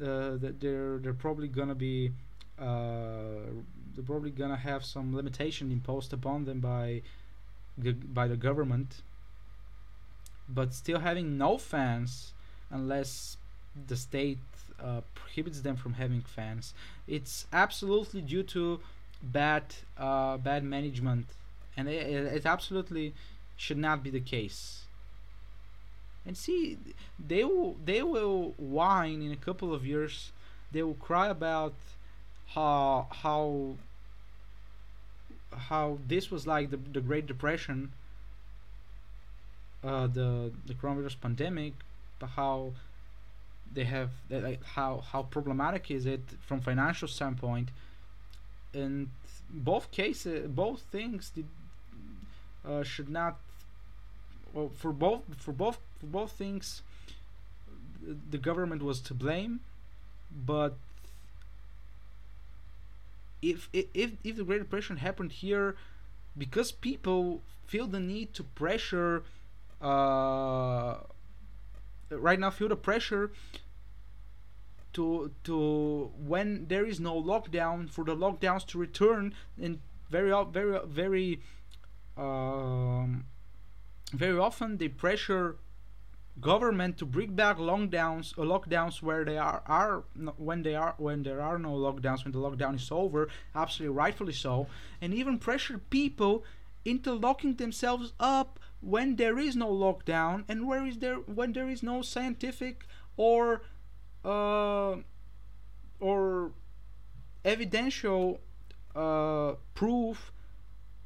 [0.00, 2.12] uh, that they're they're probably gonna be
[2.58, 3.48] uh,
[3.94, 7.02] they're probably gonna have some limitation imposed upon them by
[8.12, 9.02] by the government.
[10.48, 12.32] But still having no fans
[12.70, 13.36] unless
[13.86, 14.38] the state
[14.82, 16.74] uh, prohibits them from having fans
[17.06, 18.80] it's absolutely due to
[19.22, 19.62] bad
[19.98, 21.26] uh, bad management.
[21.76, 23.14] And it, it absolutely
[23.60, 24.84] should not be the case.
[26.24, 26.78] And see
[27.18, 30.32] they will they will whine in a couple of years.
[30.72, 31.74] They will cry about
[32.54, 33.76] how how
[35.68, 37.92] how this was like the, the Great Depression,
[39.84, 41.74] uh, the the coronavirus pandemic,
[42.18, 42.72] but how
[43.74, 47.68] they have like how how problematic is it from financial standpoint,
[48.72, 49.10] and
[49.50, 51.46] both cases both things did,
[52.64, 53.36] uh, should not
[54.52, 56.82] well for both for both for both things
[58.30, 59.60] the government was to blame
[60.30, 60.76] but
[63.42, 65.76] if if if the Great Depression happened here,
[66.36, 69.24] because people feel the need to pressure
[69.80, 70.96] uh,
[72.10, 73.30] right now feel the pressure
[74.92, 79.78] to to when there is no lockdown for the lockdowns to return and
[80.10, 81.40] very very very
[82.16, 83.24] um,
[84.10, 85.56] very often they pressure
[86.40, 90.04] government to bring back lockdowns uh, lockdowns where they are are
[90.36, 94.32] when they are when there are no lockdowns when the lockdown is over absolutely rightfully
[94.32, 94.66] so
[95.00, 96.44] and even pressure people
[96.84, 101.68] into locking themselves up when there is no lockdown and where is there when there
[101.68, 103.62] is no scientific or
[104.24, 104.96] uh,
[105.98, 106.52] or
[107.44, 108.40] evidential
[108.96, 110.32] uh, proof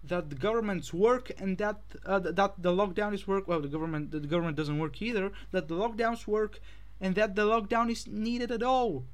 [0.06, 4.10] that the government's work and that uh, that the lockdown is work well the government
[4.10, 6.60] the government doesn't work either that the lockdowns work
[7.00, 9.04] and that the lockdown is needed at all.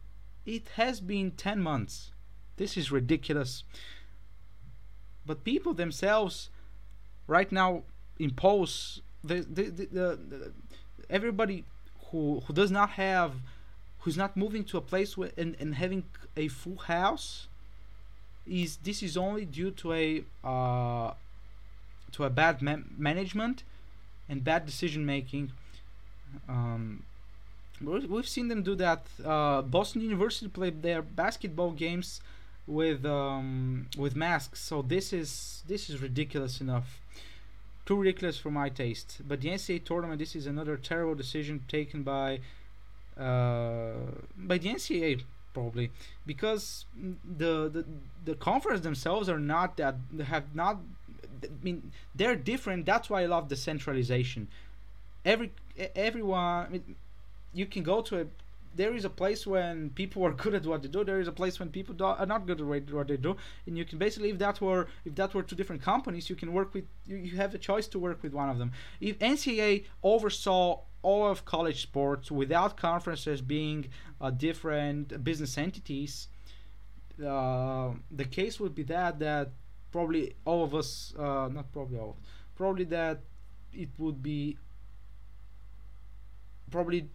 [0.46, 2.12] It has been 10 months.
[2.56, 3.64] This is ridiculous.
[5.26, 6.50] But people themselves
[7.26, 7.82] right now
[8.18, 10.52] impose the, the, the, the
[11.08, 11.64] everybody
[12.10, 13.34] who who does not have
[14.00, 16.04] who's not moving to a place where, and, and having
[16.36, 17.48] a full house
[18.46, 21.12] is this is only due to a uh,
[22.12, 23.62] to a bad ma- management
[24.28, 25.52] and bad decision making.
[26.48, 27.02] Um,
[27.80, 29.06] we've seen them do that.
[29.24, 32.20] Uh, Boston University played their basketball games
[32.66, 37.00] with um, with masks, so this is this is ridiculous enough.
[37.86, 39.18] Too ridiculous for my taste.
[39.26, 42.40] But the NCAA tournament, this is another terrible decision taken by
[43.18, 43.92] uh,
[44.36, 45.90] by the NCAA probably
[46.26, 46.84] because
[47.38, 47.84] the, the
[48.24, 50.80] the conference themselves are not that have not
[51.42, 52.86] I mean they're different.
[52.86, 54.48] That's why I love decentralization
[55.24, 55.52] every
[55.94, 56.96] everyone I mean,
[57.52, 58.26] you can go to a
[58.76, 61.02] there is a place when people are good at what they do.
[61.02, 63.36] There is a place when people do, are not good at what they do.
[63.66, 66.52] And you can basically if that were if that were two different companies you can
[66.52, 68.72] work with you, you have a choice to work with one of them.
[69.00, 73.88] If ncaa oversaw all of college sports without conferences being
[74.20, 76.28] uh, different business entities,
[77.24, 79.50] uh, the case would be that that
[79.92, 82.16] probably all of us, uh, not probably all,
[82.56, 83.20] probably that
[83.72, 84.56] it would be
[86.70, 87.08] probably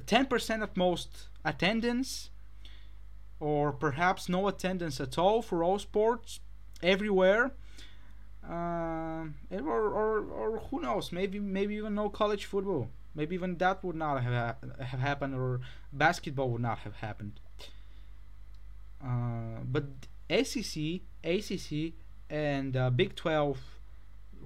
[0.00, 2.30] 10% at most attendance
[3.40, 6.40] or perhaps no attendance at all for all sports
[6.82, 7.52] everywhere.
[8.48, 11.12] Uh, or, or, or who knows?
[11.12, 12.88] Maybe maybe even no college football
[13.18, 15.60] Maybe even that would not have have happened, or
[15.92, 17.40] basketball would not have happened.
[19.04, 19.86] Uh, but
[20.44, 21.94] SEC, ACC,
[22.30, 23.58] and uh, Big 12,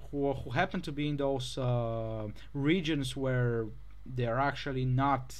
[0.09, 3.67] who, who happen to be in those uh, regions where
[4.07, 5.35] they're actually not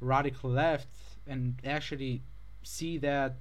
[0.00, 0.88] radical left
[1.26, 2.22] and actually
[2.62, 3.36] see that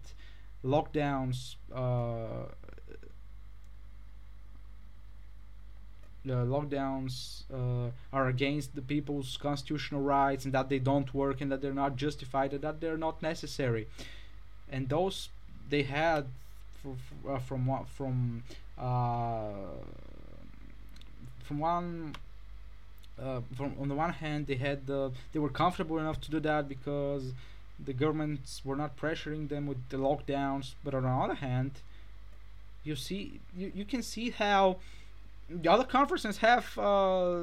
[0.66, 2.52] lockdowns uh,
[6.24, 11.52] the lockdowns uh, are against the people's constitutional rights and that they don't work and
[11.52, 13.88] that they're not justified and that they're not necessary.
[14.72, 15.30] And those
[15.70, 16.26] they had
[17.28, 18.44] uh, from from
[18.78, 19.50] uh,
[21.44, 22.16] from one
[23.22, 26.40] uh, from on the one hand they had the they were comfortable enough to do
[26.40, 27.34] that because
[27.84, 30.74] the governments were not pressuring them with the lockdowns.
[30.84, 31.72] But on the other hand
[32.84, 34.78] you see you, you can see how
[35.62, 37.40] the other conferences have uh,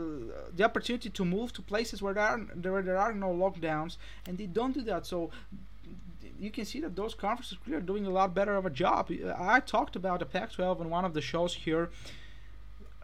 [0.54, 4.38] the opportunity to move to places where there are where there are no lockdowns, and
[4.38, 5.06] they don't do that.
[5.06, 5.30] So
[6.38, 9.10] you can see that those conferences are doing a lot better of a job.
[9.38, 11.90] I talked about the Pac-12 in one of the shows here.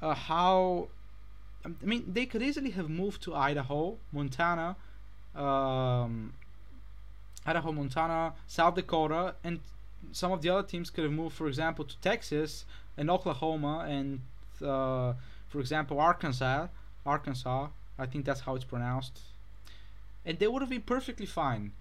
[0.01, 0.89] Uh, how
[1.65, 4.77] I mean, they could easily have moved to Idaho, Montana,
[5.35, 6.35] um,
[7.47, 9.61] Idaho, Montana, South Dakota, and
[10.13, 14.21] some of the other teams could have moved, for example, to Texas and Oklahoma and
[14.63, 15.15] uh,
[15.49, 16.69] for example, Arkansas,
[17.07, 19.21] Arkansas, I think that's how it's pronounced,
[20.25, 21.73] and they would have been perfectly fine.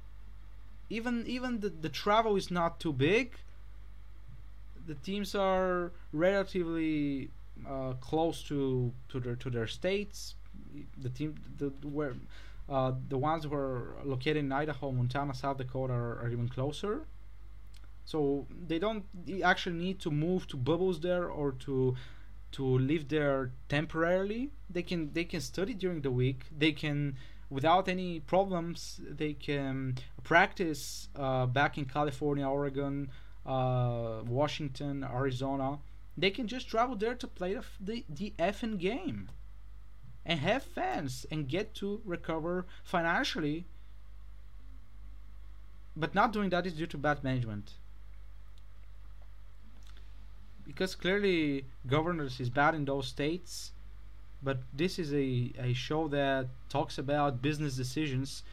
[0.89, 3.35] Even even the, the travel is not too big.
[4.85, 7.29] The teams are relatively
[7.67, 10.35] uh, close to to their to their states.
[11.01, 12.15] The team the where
[12.69, 17.05] uh, the ones who are located in Idaho, Montana, South Dakota are, are even closer.
[18.05, 19.05] So they don't
[19.43, 21.95] actually need to move to bubbles there or to
[22.53, 26.45] to live there temporarily they can they can study during the week.
[26.57, 27.15] They can
[27.49, 33.09] without any problems they can practice uh, back in california oregon
[33.45, 35.79] uh, washington arizona.
[36.17, 39.29] They can just travel there to play the, the, the effing game
[40.25, 43.65] and have fans and get to recover financially
[45.95, 47.73] but not doing that is due to bad management
[50.65, 53.71] because clearly governors is bad in those states
[54.43, 58.43] but this is a, a show that talks about business decisions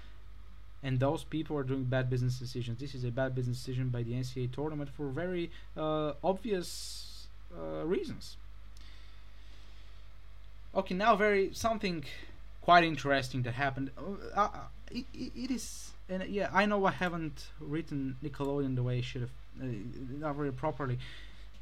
[0.82, 2.80] and those people are doing bad business decisions.
[2.80, 7.84] This is a bad business decision by the ncaa tournament for very uh, obvious uh,
[7.84, 8.36] reasons.
[10.74, 12.04] Okay now very something
[12.62, 13.90] quite interesting that happened.
[13.98, 14.48] Uh, uh
[14.90, 19.20] it, it is and yeah i know i haven't written nickelodeon the way i should
[19.20, 19.30] have
[19.62, 19.66] uh,
[20.18, 20.98] not very properly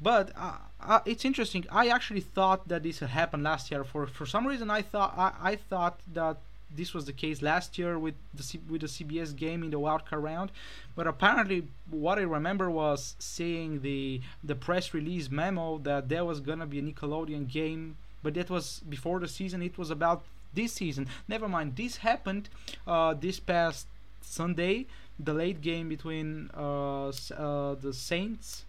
[0.01, 1.65] but uh, uh, it's interesting.
[1.71, 3.83] I actually thought that this had happened last year.
[3.83, 6.37] For for some reason, I thought I, I thought that
[6.75, 9.79] this was the case last year with the C- with the CBS game in the
[9.79, 10.51] wildcard round,
[10.95, 16.39] but apparently what I remember was seeing the the press release memo that there was
[16.39, 19.61] gonna be a Nickelodeon game, but that was before the season.
[19.61, 20.23] It was about
[20.53, 21.07] this season.
[21.27, 21.75] Never mind.
[21.75, 22.49] This happened
[22.87, 23.87] uh, this past
[24.21, 24.85] Sunday,
[25.19, 28.65] the late game between uh, uh, the Saints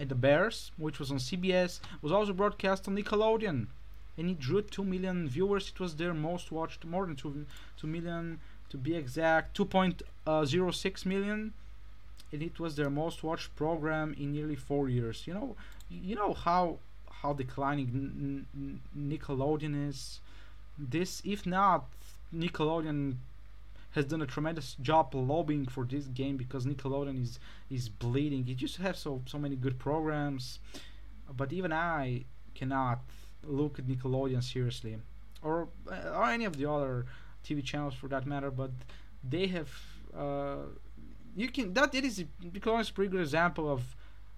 [0.00, 3.66] and the Bears, which was on CBS, was also broadcast on Nickelodeon.
[4.16, 5.68] And it drew 2 million viewers.
[5.68, 7.44] It was their most watched, more than 2,
[7.76, 8.40] 2 million
[8.70, 11.52] to be exact, 2.06 uh, million.
[12.32, 15.26] And it was their most watched program in nearly four years.
[15.26, 15.56] You know,
[15.90, 16.78] you know how
[17.20, 18.46] how declining
[18.96, 20.20] Nickelodeon is.
[20.78, 21.84] This, if not,
[22.34, 23.16] Nickelodeon
[23.92, 27.38] has done a tremendous job lobbying for this game because Nickelodeon is
[27.70, 28.48] is bleeding.
[28.48, 30.60] It used to have so so many good programs,
[31.36, 32.24] but even I
[32.54, 33.00] cannot
[33.44, 34.98] look at Nickelodeon seriously,
[35.42, 37.06] or uh, or any of the other
[37.44, 38.50] TV channels for that matter.
[38.50, 38.70] But
[39.28, 39.70] they have
[40.16, 40.66] uh,
[41.36, 43.96] you can that it is Nickelodeon is a pretty good example of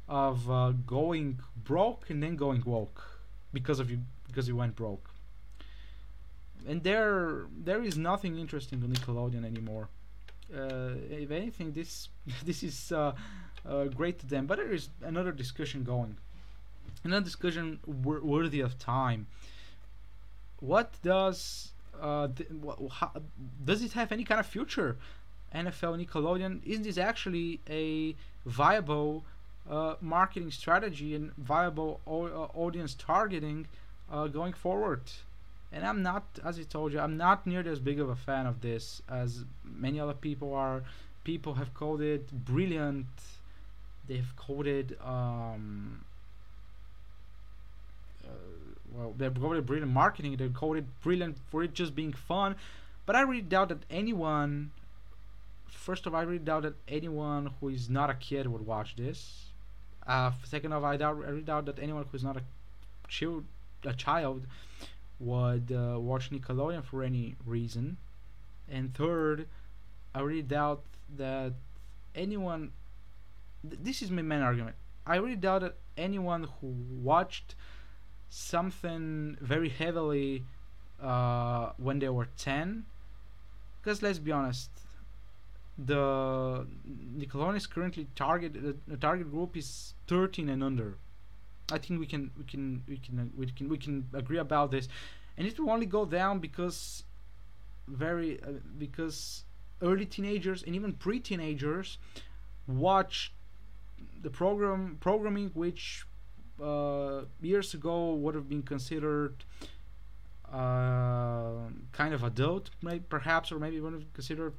[0.08, 3.20] of uh, going broke and then going woke
[3.52, 5.11] because of you because you went broke
[6.68, 9.88] and there there is nothing interesting on Nickelodeon anymore.
[10.54, 12.08] Uh, if anything, this
[12.44, 13.12] this is uh,
[13.68, 14.46] uh, great to them.
[14.46, 16.16] But there is another discussion going,
[17.04, 19.26] another discussion wor- worthy of time.
[20.60, 23.12] What does uh, th- wh- how,
[23.64, 24.96] does it have any kind of future?
[25.54, 28.14] NFL Nickelodeon is this actually a
[28.46, 29.24] viable
[29.70, 33.66] uh, marketing strategy and viable o- uh, audience targeting
[34.30, 35.02] going forward?
[35.72, 38.46] And I'm not, as I told you, I'm not nearly as big of a fan
[38.46, 40.82] of this as many other people are.
[41.24, 43.06] People have called it brilliant.
[44.06, 46.04] They've called it, um,
[48.24, 48.28] uh,
[48.92, 50.36] well, they've called it brilliant marketing.
[50.36, 52.56] They've called it brilliant for it just being fun.
[53.06, 54.72] But I really doubt that anyone,
[55.68, 58.96] first of all, I really doubt that anyone who is not a kid would watch
[58.96, 59.46] this.
[60.06, 62.42] Uh, second of all, I doubt, I really doubt that anyone who is not a
[63.08, 63.44] child,
[63.84, 64.46] a child
[65.22, 67.96] would uh, watch Nickelodeon for any reason.
[68.68, 69.48] And third,
[70.14, 70.82] I really doubt
[71.16, 71.54] that
[72.14, 72.72] anyone.
[73.68, 74.76] Th- this is my main argument.
[75.06, 76.68] I really doubt that anyone who
[77.02, 77.54] watched
[78.28, 80.44] something very heavily
[81.00, 82.84] uh, when they were 10,
[83.80, 84.70] because let's be honest,
[85.76, 86.66] the
[87.18, 88.54] Nickelodeon is currently target
[88.86, 90.96] the target group is 13 and under.
[91.70, 94.88] I think we can we can we can we can we can agree about this,
[95.36, 97.04] and it will only go down because
[97.88, 99.44] very uh, because
[99.80, 101.98] early teenagers and even pre-teenagers
[102.66, 103.32] watch
[104.22, 106.06] the program programming which
[106.62, 109.44] uh, years ago would have been considered
[110.52, 114.52] uh, kind of adult, maybe, perhaps, or maybe would have considered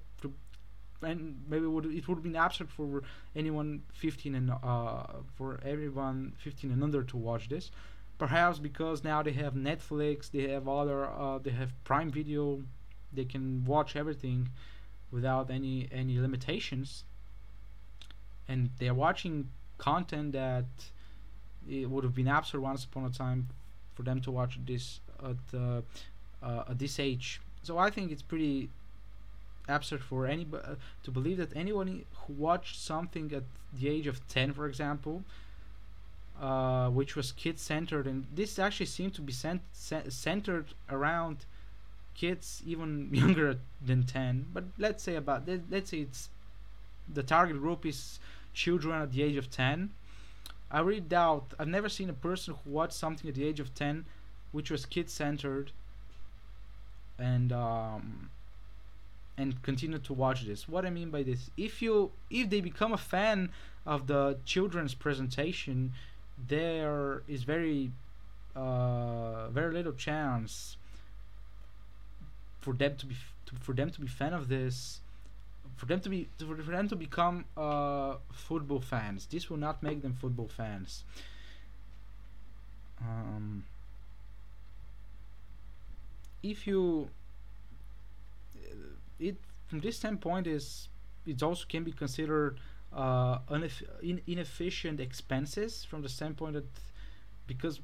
[1.06, 3.04] and maybe would it would have been absurd for
[3.36, 5.04] anyone 15 and uh,
[5.36, 7.72] for everyone 15 and under to watch this.
[8.18, 12.62] Perhaps because now they have netflix they have other uh, they have prime video
[13.12, 14.50] they can watch everything
[15.12, 17.04] without any any limitations.
[18.48, 20.66] And they're watching content that
[21.70, 23.48] it would have been absurd once upon a time
[23.96, 25.82] for them to watch this at, uh,
[26.42, 27.40] uh, at this age.
[27.62, 28.70] So i think it's pretty
[29.68, 33.44] absurd for anybody uh, to believe that anyone who watched something at
[33.74, 35.24] the age of 10 for example
[36.42, 41.46] uh, which was kid centered and this actually seemed to be cent- centered around
[42.16, 46.30] kids even younger than 10 but let's say about let's say it's
[47.12, 48.20] the target group is
[48.54, 49.90] children at the age of 10
[50.72, 53.74] i really doubt i've never seen a person who watched something at the age of
[53.74, 54.06] 10
[54.52, 55.72] which was kid centered
[57.18, 58.30] and um,
[59.38, 60.68] and continue to watch this.
[60.68, 63.52] What I mean by this, if you if they become a fan
[63.86, 65.94] of the children's presentation,
[66.48, 67.92] there is very
[68.56, 70.78] uh, very little chance
[72.62, 73.16] for them to be
[73.48, 75.00] to, for them to be fan of this
[75.76, 80.02] for them to be for them to become uh, football fans this will not make
[80.02, 81.04] them football fans
[83.02, 83.66] um,
[86.42, 87.10] if you
[89.20, 89.38] it
[89.68, 90.90] from this standpoint is
[91.26, 92.60] it also can be considered
[92.96, 93.40] uh,
[94.02, 96.66] in- inefficient expenses from the standpoint that
[97.48, 97.80] because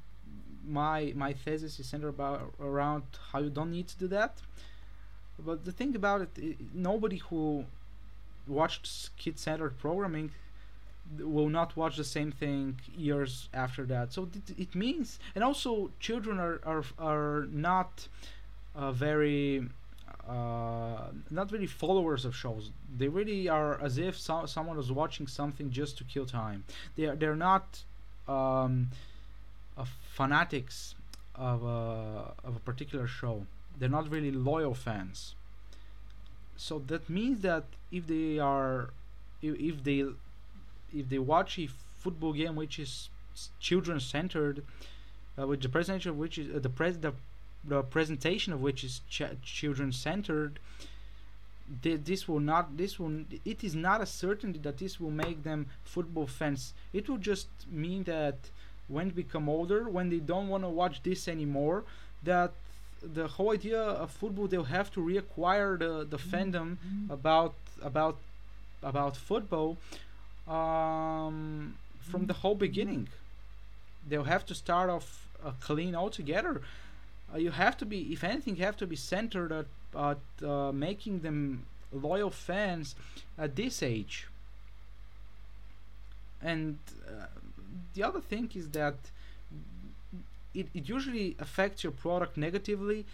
[0.66, 3.02] my my thesis is centered about around
[3.32, 4.40] how you don't need to do that.
[5.38, 7.64] But the thing about it, i nobody who
[8.46, 10.30] watched kid-centered programming
[11.18, 14.12] will not watch the same thing years after that.
[14.12, 18.08] So th- it means and also children are are, are not
[18.74, 19.68] uh, very
[20.28, 22.70] uh, not really followers of shows.
[22.96, 26.64] They really are as if so- someone was watching something just to kill time.
[26.96, 27.82] They are they're not
[28.28, 28.90] um,
[29.76, 30.94] uh, fanatics
[31.34, 33.46] of a of a particular show.
[33.78, 35.34] They're not really loyal fans.
[36.56, 38.90] So that means that if they are,
[39.40, 40.04] if, if they,
[40.92, 43.08] if they watch a football game which is
[43.58, 44.62] children centered,
[45.38, 47.14] uh, with the presentation which is uh, the pres the
[47.64, 50.58] the presentation of which is ch- children centered
[51.82, 55.42] th- this will not this will it is not a certainty that this will make
[55.42, 56.72] them football fans.
[56.92, 58.36] It will just mean that
[58.88, 61.84] when they become older when they don't want to watch this anymore
[62.24, 62.52] that
[63.02, 66.76] the whole idea of football they'll have to reacquire the the fandom
[67.08, 68.16] about about
[68.82, 69.76] about football
[70.48, 73.08] um, from the whole beginning.
[74.08, 76.62] They'll have to start off uh, clean altogether
[77.32, 80.72] uh, you have to be if anything you have to be centered at, at uh,
[80.72, 82.94] making them loyal fans
[83.38, 84.26] at this age.
[86.42, 87.26] And uh,
[87.94, 88.94] the other thing is that
[90.54, 93.04] it, it usually affects your product negatively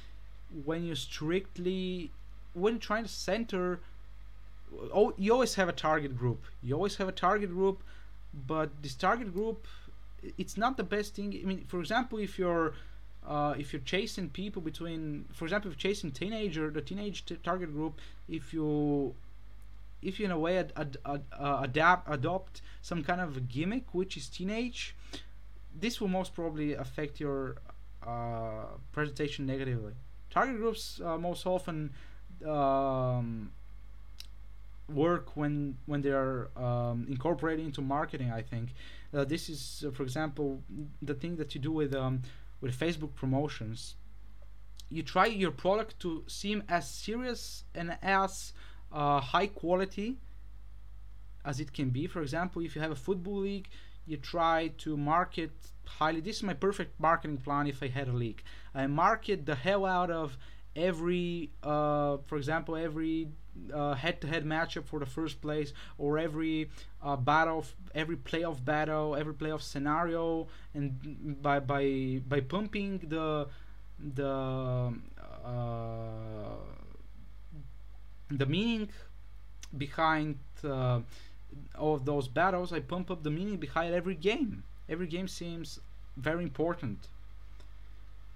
[0.64, 2.10] when you strictly
[2.54, 3.80] when you're trying to center
[4.94, 6.44] oh you always have a target group.
[6.62, 7.82] You always have a target group
[8.46, 9.66] but this target group
[10.38, 11.38] it's not the best thing.
[11.42, 12.74] I mean for example if you're
[13.26, 17.72] uh, if you're chasing people between for example if chasing teenager the teenage t- target
[17.72, 19.14] group if you
[20.02, 23.40] if you in a way ad, ad, ad, uh, adapt adopt some kind of a
[23.40, 24.94] gimmick which is teenage
[25.78, 27.56] this will most probably affect your
[28.06, 29.92] uh, presentation negatively.
[30.30, 31.92] Target groups uh, most often
[32.46, 33.50] um,
[34.88, 38.68] work when when they are um, incorporated into marketing i think.
[39.12, 40.62] Uh, this is uh, for example
[41.02, 42.22] the thing that you do with um,
[42.60, 43.96] with facebook promotions
[44.88, 48.52] you try your product to seem as serious and as
[48.92, 50.16] uh, high quality
[51.44, 52.06] as it can be.
[52.06, 53.68] For example if you have a football league
[54.06, 55.50] you try to market
[55.84, 56.20] highly.
[56.20, 58.42] This is my perfect marketing plan if i had a league.
[58.74, 60.38] I market the hell out of
[60.76, 63.28] every uh, for example every
[63.72, 66.70] uh, head-to-head matchup for the first place or every
[67.02, 73.46] uh, battle every playoff battle every playoff scenario and by by by pumping the
[74.14, 74.92] the
[75.44, 76.56] uh,
[78.30, 78.88] the meaning
[79.76, 81.00] behind uh,
[81.78, 84.62] all of those battles i pump up the meaning behind every game.
[84.88, 85.80] Every game seems
[86.16, 87.08] very important.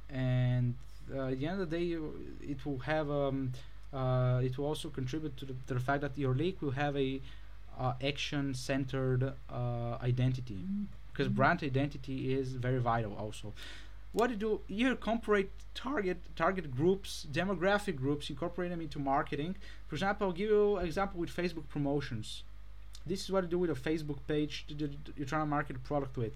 [0.09, 0.75] And
[1.15, 1.97] uh, at the end of the day
[2.41, 3.53] it will have um,
[3.93, 6.97] uh, it will also contribute to the, to the fact that your league will have
[6.97, 7.21] a
[7.79, 10.59] uh, action centered uh, identity.
[11.13, 11.35] Because Mhm.
[11.35, 13.53] brand identity is very vital also.
[14.13, 14.61] What do you do?
[14.69, 19.57] You incorporate target target groups demographic groups incorporate them into marketing.
[19.89, 22.43] For example i'll give you an example with facebook promotions.
[23.07, 24.67] This is what you do with a facebook page
[25.17, 26.35] you're trying to market a product with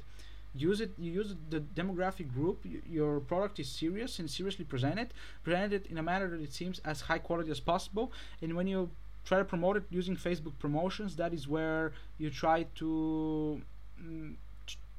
[0.54, 5.72] use it you use the demographic group your product is serious and seriously presented present
[5.72, 8.12] it in a manner that it seems as high quality as possible.
[8.40, 8.90] And when you
[9.24, 13.60] try to promote it using facebook promotions that is where you try to
[14.00, 14.34] mm,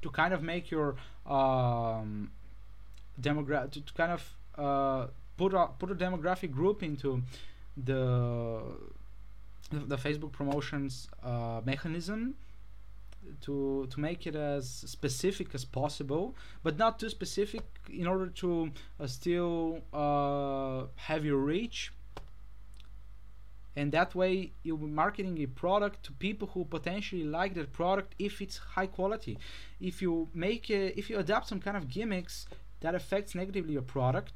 [0.02, 0.96] to kind of make your
[1.26, 2.30] um,
[3.20, 4.22] demogra- to, to kind of
[4.58, 7.22] uh, put a put a demographic group into
[7.76, 8.60] the
[9.70, 12.34] the Facebook promotions uh, mechanism
[13.42, 18.70] to to make it as specific as possible, but not too specific in order to
[19.00, 21.92] uh, still uh, have your reach.
[23.78, 28.14] And that way, you'll be marketing a product to people who potentially like that product
[28.18, 29.38] if it's high quality.
[29.80, 32.46] If you make a, if you adapt some kind of gimmicks
[32.80, 34.32] that affects negatively your product,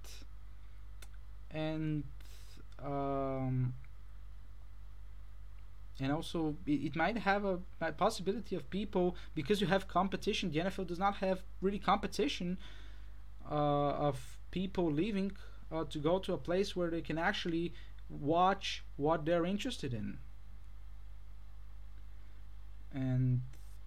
[1.50, 2.04] and
[2.84, 3.72] um,
[6.00, 7.60] and also it, might have a,
[7.92, 10.50] possibility of people because you have competition.
[10.50, 12.58] The NFL does not have really competition
[13.50, 15.32] uh, of people leaving
[15.72, 17.74] uh, to go to a place where they can actually
[18.08, 20.18] watch what they're interested in.
[22.92, 23.42] And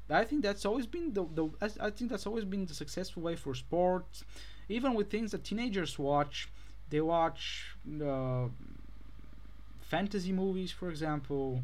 [0.09, 3.35] I think that's always been the, the I- think that's always been the successful way
[3.35, 4.23] for sports,
[4.69, 6.49] even with things that teenagers watch.
[6.89, 8.47] they watch uh,
[9.81, 11.61] fantasy movies, for example.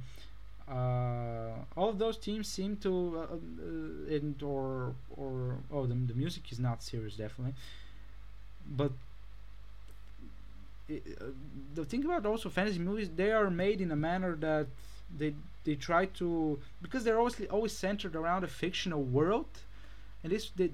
[0.69, 6.51] All of those teams seem to, uh, uh, and or or oh, the, the music
[6.51, 7.55] is not serious, definitely.
[8.67, 8.91] But
[10.87, 11.25] it, uh,
[11.73, 14.67] the thing about also fantasy movies, they are made in a manner that
[15.17, 19.47] they they try to because they're always always centered around a fictional world
[20.23, 20.71] and this the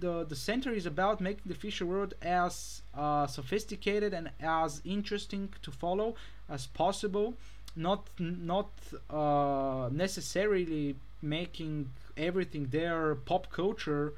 [0.00, 5.48] the, the center is about making the fictional world as uh, sophisticated and as interesting
[5.62, 6.14] to follow
[6.48, 7.34] as possible
[7.76, 8.70] not not
[9.10, 14.14] uh, necessarily making everything there pop culture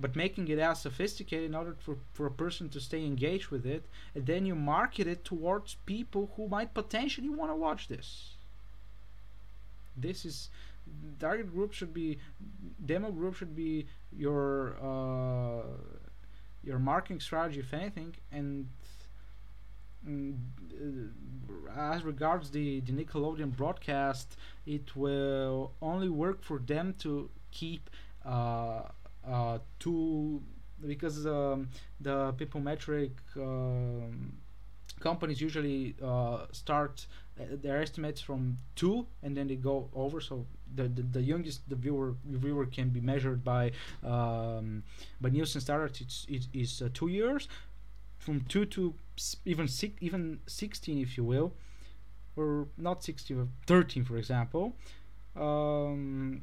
[0.00, 3.66] but making it as sophisticated in order for, for a person to stay engaged with
[3.66, 3.84] it.
[4.14, 8.36] And then you market it towards people who might potentially want to watch this.
[9.96, 10.48] This is
[11.20, 12.18] target group should be
[12.84, 15.62] demo group should be your uh,
[16.64, 18.68] your marketing strategy if anything and
[21.76, 24.36] as regards the, the Nickelodeon broadcast
[24.66, 27.90] it will only work for them to keep
[28.24, 28.82] uh,
[29.28, 30.42] uh, two
[30.86, 31.68] because um,
[32.00, 34.32] the people metric um,
[35.00, 37.06] companies usually uh, start
[37.40, 40.20] uh, their estimates from two and then they go over.
[40.20, 43.72] So the, the, the youngest the viewer viewer can be measured by
[44.04, 44.84] um,
[45.20, 46.00] by Nielsen standards.
[46.00, 47.48] It's it is uh, two years.
[48.18, 48.94] From two to
[49.44, 51.52] even six even 16 if you will
[52.36, 54.74] or not 16 but 13 for example
[55.36, 56.42] um,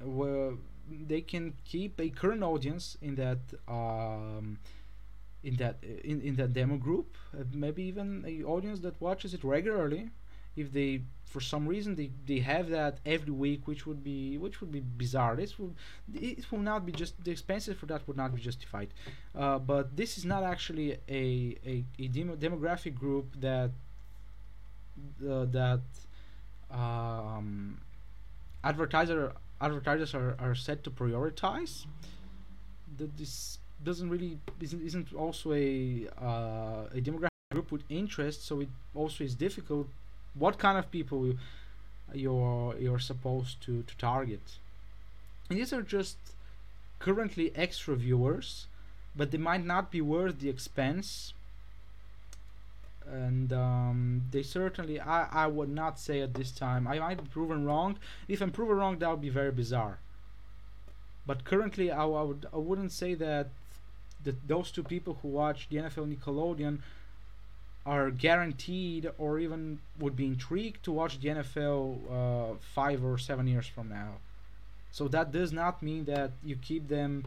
[0.00, 0.52] where
[0.88, 3.38] they can keep a current audience in that
[3.68, 4.58] um,
[5.42, 9.42] in that in, in that demo group uh, maybe even a audience that watches it
[9.44, 10.10] regularly
[10.56, 14.60] if they for some reason they, they have that every week which would be which
[14.60, 15.36] would be bizarre.
[15.36, 15.74] This would
[16.14, 18.88] it will not be just the expenses for that would not be justified.
[19.34, 23.70] Uh, but this is not actually a a, a demo demographic group that
[25.28, 25.80] uh, that
[26.70, 27.78] um,
[28.62, 31.86] advertiser advertisers are, are set to prioritize.
[32.96, 38.60] That this doesn't really isn't, isn't also a uh, a demographic group with interest so
[38.60, 39.86] it also is difficult
[40.34, 41.34] what kind of people
[42.12, 44.58] you're you're supposed to, to target.
[45.48, 46.16] And these are just
[46.98, 48.66] currently extra viewers
[49.16, 51.32] but they might not be worth the expense.
[53.06, 57.28] And um, they certainly I, I would not say at this time I might be
[57.28, 57.98] proven wrong.
[58.28, 59.98] If I'm proven wrong that would be very bizarre.
[61.26, 63.48] But currently I, I would I wouldn't say that
[64.24, 66.78] that those two people who watch the NFL Nickelodeon
[67.86, 73.46] are guaranteed or even would be intrigued to watch the NFL uh, five or seven
[73.46, 74.14] years from now.
[74.90, 77.24] So that does not mean that you keep them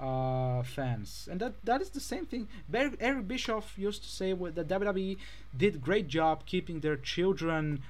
[0.00, 2.48] uh, fans, and that that is the same thing.
[2.72, 5.18] Eric Bischoff used to say that WWE
[5.56, 7.82] did great job keeping their children,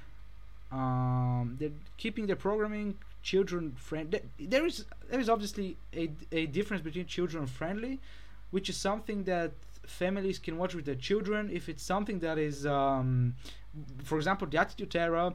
[0.71, 4.21] um, they're keeping their programming children friendly.
[4.39, 7.99] There is there is obviously a, a difference between children friendly
[8.51, 9.51] which is something that
[9.85, 11.49] families can watch with their children.
[11.51, 13.35] If it's something that is, um,
[14.03, 15.33] for example, the Attitude Era,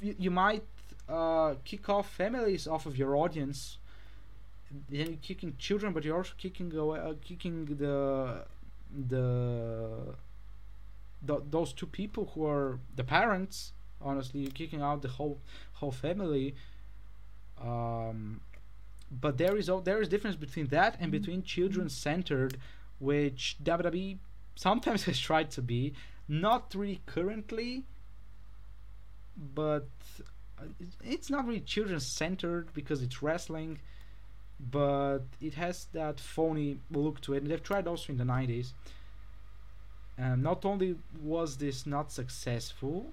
[0.00, 0.64] you, you might
[1.08, 3.78] uh, kick off families off of your audience.
[4.90, 8.44] Then you're kicking children, but you're also kicking away, uh, kicking the
[9.08, 10.14] the,
[11.50, 13.72] those two people who are the parents.
[14.00, 15.38] Honestly, you're kicking out the whole
[15.74, 16.54] whole family.
[17.62, 18.40] Um,
[19.10, 22.58] but there is there is difference between that and between children centered,
[22.98, 24.18] which WWE
[24.54, 25.94] sometimes has tried to be,
[26.28, 27.84] not really currently,
[29.54, 29.88] but
[30.58, 30.64] uh,
[31.04, 33.78] it's not really children centered because it's wrestling,
[34.58, 37.42] but it has that phony look to it.
[37.42, 38.72] And they've tried also in the 90s.
[40.18, 43.12] And not only was this not successful,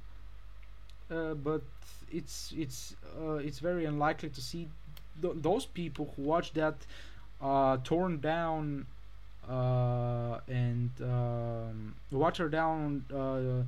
[1.12, 1.62] uh, but
[2.10, 4.70] it's it's uh, it's very unlikely to see
[5.22, 6.76] th- those people who watch that
[7.42, 8.86] uh, torn down
[9.50, 13.64] and um, watered down uh,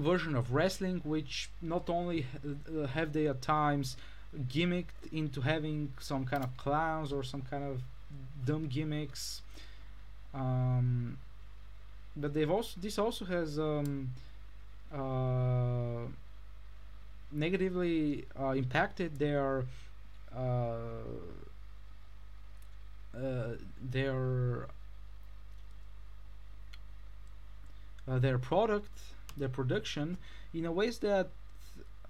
[0.00, 3.96] version of wrestling, which not only uh, have they at times
[4.48, 7.80] gimmicked into having some kind of clowns or some kind of
[8.44, 9.42] dumb gimmicks,
[10.34, 11.18] um,
[12.16, 14.10] but they've also this also has um,
[14.92, 16.06] uh,
[17.32, 19.64] negatively uh, impacted their
[20.36, 20.74] uh,
[23.14, 24.68] uh, their
[28.06, 28.90] uh, their product,
[29.36, 30.18] their production,
[30.54, 31.28] in a ways that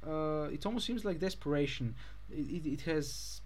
[0.06, 1.94] uh, it almost seems like desperation.
[2.30, 3.40] It, it, it has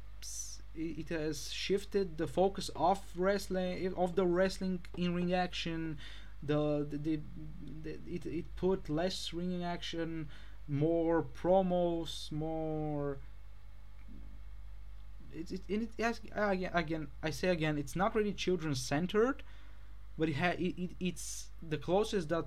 [0.75, 5.99] it has shifted the focus off wrestling of the wrestling in ring action
[6.43, 7.21] the, the, the,
[7.83, 10.29] the it, it put less ring action
[10.67, 13.19] more promos more
[15.35, 19.43] it, it, it again, again i say again it's not really children centered
[20.19, 22.47] but it, ha- it, it it's the closest that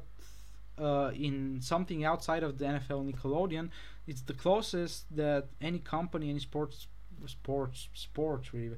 [0.79, 3.69] uh, in something outside of the NFL Nickelodeon,
[4.07, 6.87] it's the closest that any company, any sports,
[7.25, 8.75] sports, sports really,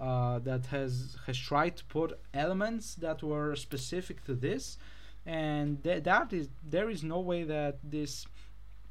[0.00, 4.78] uh, that has has tried to put elements that were specific to this,
[5.26, 8.26] and th- that is there is no way that this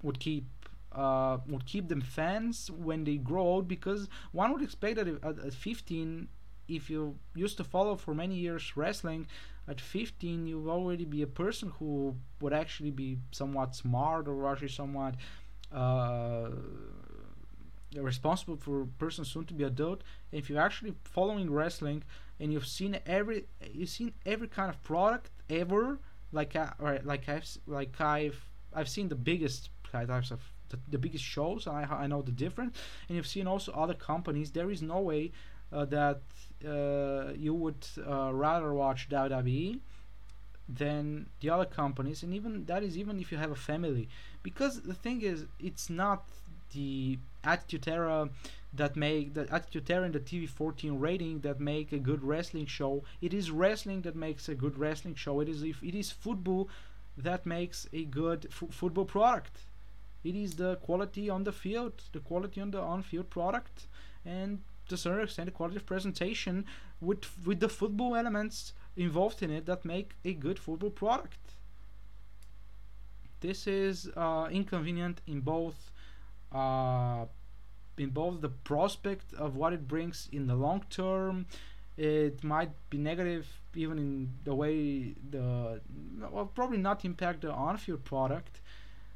[0.04, 0.46] would keep
[0.92, 5.40] uh, would keep them fans when they grow old because one would expect that at,
[5.40, 6.28] at 15
[6.68, 9.28] if you used to follow for many years wrestling
[9.68, 14.52] at 15 you will already be a person who would actually be somewhat smart or
[14.52, 15.16] actually somewhat
[15.72, 16.50] uh,
[17.96, 20.04] responsible for a person soon to be adult.
[20.32, 22.04] If you're actually following wrestling
[22.40, 26.00] and you've seen every you've seen every kind of product ever
[26.32, 26.72] like I,
[27.04, 31.76] like I've like I've I've seen the biggest types of the, the biggest shows and
[31.76, 35.32] I, I know the difference and you've seen also other companies there is no way
[35.72, 36.22] uh, that
[36.68, 39.82] uh, you would uh, rather watch WWE
[40.68, 44.08] than the other companies, and even that is even if you have a family,
[44.44, 46.28] because the thing is, it's not
[46.74, 48.30] the Attitude Era
[48.74, 52.68] that make the Attitude Era and the TV 14 rating that make a good wrestling
[52.68, 53.04] show.
[53.22, 55.40] It is wrestling that makes a good wrestling show.
[55.40, 56.70] It is if it is football
[57.18, 59.58] that makes a good f- football product.
[60.24, 63.88] It is the quality on the field, the quality on the on-field product,
[64.26, 66.66] and to a certain extent the quality of presentation
[67.00, 71.40] with with the football elements involved in it that make a good football product.
[73.40, 75.92] This is uh, inconvenient in both
[76.52, 77.26] uh,
[77.98, 81.46] in both the prospect of what it brings in the long term.
[81.98, 83.46] It might be negative
[83.76, 85.80] even in the way the
[86.32, 88.62] well, probably not impact the on-field product,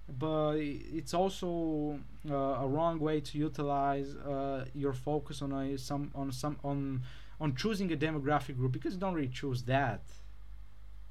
[0.07, 1.99] but it's also
[2.29, 7.01] uh, a wrong way to utilize uh, your focus on a some on some on
[7.39, 10.01] on choosing a demographic group because you don't really choose that.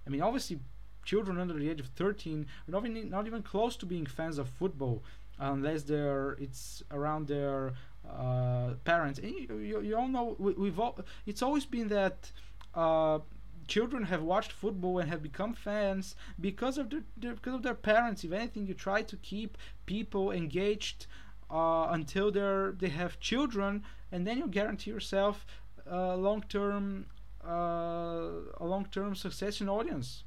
[0.06, 0.60] I mean, obviously,
[1.04, 4.38] children under the age of 13 are not even, not even close to being fans
[4.38, 5.02] of football
[5.38, 7.72] unless they're it's around their
[8.08, 9.18] uh, parents.
[9.18, 12.30] And you, you, you all know we, have all, it's always been that
[12.74, 13.18] uh,
[13.66, 17.74] children have watched football and have become fans because of their, their because of their
[17.74, 18.24] parents.
[18.24, 21.06] If anything, you try to keep people engaged
[21.50, 25.46] uh, until they're they have children, and then you guarantee yourself
[25.90, 27.06] uh, long term
[27.46, 30.24] uh, a long term success in audience.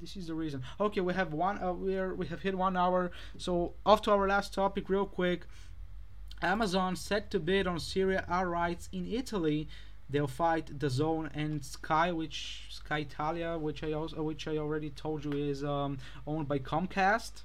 [0.00, 0.62] This is the reason.
[0.80, 1.62] Okay, we have one.
[1.62, 3.10] Uh, we are we have hit one hour.
[3.38, 5.46] So off to our last topic, real quick.
[6.42, 9.68] Amazon set to bid on Serie A rights in Italy
[10.10, 15.24] they'll fight DAZN and Sky, which Sky Italia, which I also which I already told
[15.24, 17.42] you is um, owned by Comcast,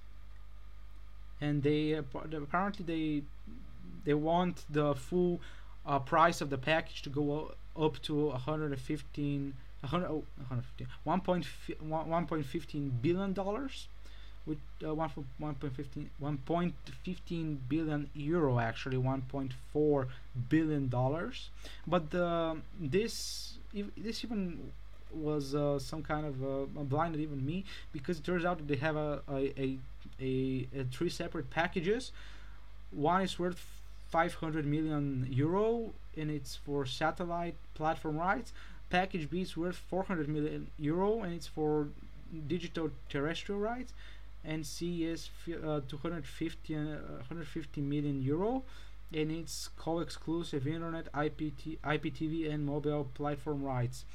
[1.40, 3.24] and they apparently they
[4.06, 5.42] they want the full
[5.86, 10.24] uh, price of the package to go up to 115 100, oh,
[11.06, 11.46] 1.15
[11.88, 13.88] 1.15 billion dollars
[14.48, 20.08] with uh, 1.15 1.15 billion euro actually 1.4
[20.50, 21.50] billion dollars.
[21.86, 23.58] But the this
[23.98, 24.72] this even
[25.12, 28.78] was uh, some kind of uh, blinded even me because it turns out that they
[28.78, 29.78] have a a, a,
[30.22, 32.12] a, a three separate packages.
[32.92, 33.64] One is worth
[34.10, 38.54] 500 million euro and it's for satellite platform rights.
[38.90, 41.90] Package b is worth 400 million euro and it's for
[42.48, 43.94] digital terrestrial rights
[44.48, 48.64] and C is uh, 250 uh, 150 million euro
[49.14, 54.06] and it's co-exclusive internet IPT, IPTV and mobile platform rights.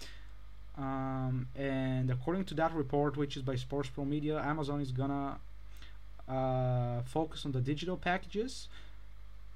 [0.77, 5.39] Um, and according to that report which is by Sports Pro Media Amazon is gonna
[6.29, 8.69] uh, focus on the digital packages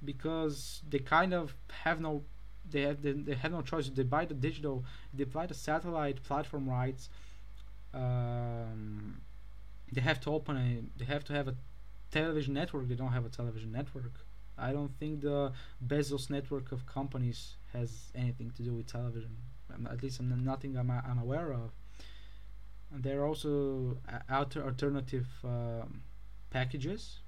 [0.04, 1.54] because they kind of
[1.84, 2.22] have no
[2.70, 3.88] they have they, they have no choice.
[3.88, 7.08] They buy the digital they buy the satellite platform rights
[7.94, 9.20] um,
[9.92, 11.54] they have to open a they have to have a
[12.10, 12.88] television network.
[12.88, 14.14] They don't have a television network.
[14.58, 15.52] I don't think the
[15.86, 19.36] bezos network of companies has anything to do with television.
[19.90, 21.70] At least I'm nothing I'm, I'm aware of.
[22.92, 23.98] And there are also
[24.30, 26.02] alter alternative um,
[26.50, 27.18] packages.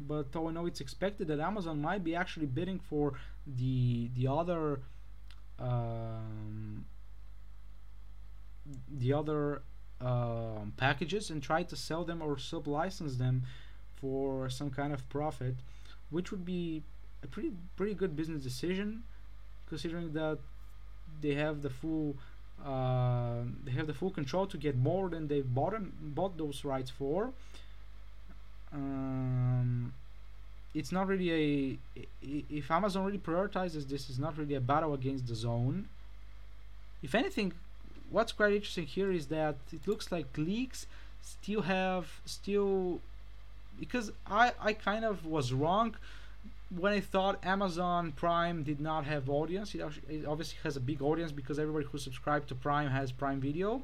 [0.00, 3.14] But I know it's expected that Amazon might be actually bidding for
[3.46, 4.80] the the other
[5.58, 6.86] um,
[8.88, 9.62] the other
[10.00, 13.42] um, packages and try to sell them or sub-license them
[13.96, 15.56] for some kind of profit,
[16.10, 16.82] which would be
[17.22, 19.02] a pretty pretty good business decision.
[19.68, 20.38] considering that
[21.20, 22.16] they have the full
[22.64, 26.64] uh, they have the full control to get more than they bought them, bought those
[26.64, 27.32] rights for.
[28.72, 29.92] Um,
[30.74, 35.26] it's not really a if Amazon really prioritizes this is not really a battle against
[35.26, 35.84] DAZN.
[37.02, 37.52] If anything,
[38.10, 40.86] what's quite interesting here is that it looks like leaks
[41.22, 43.00] still have still
[43.78, 45.96] because I I kind of was wrong
[46.74, 49.74] when I thought Amazon Prime did not have audience.
[49.74, 53.40] It, it obviously has a big audience because everybody who subscribed to Prime has Prime
[53.40, 53.82] Video.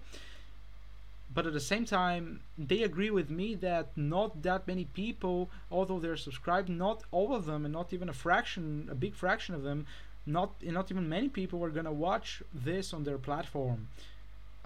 [1.32, 5.98] But at the same time, they agree with me that not that many people, although
[5.98, 9.62] they're subscribed, not all of them, and not even a fraction, a big fraction of
[9.62, 9.86] them,
[10.26, 13.88] not not even many people are gonna watch this on their platform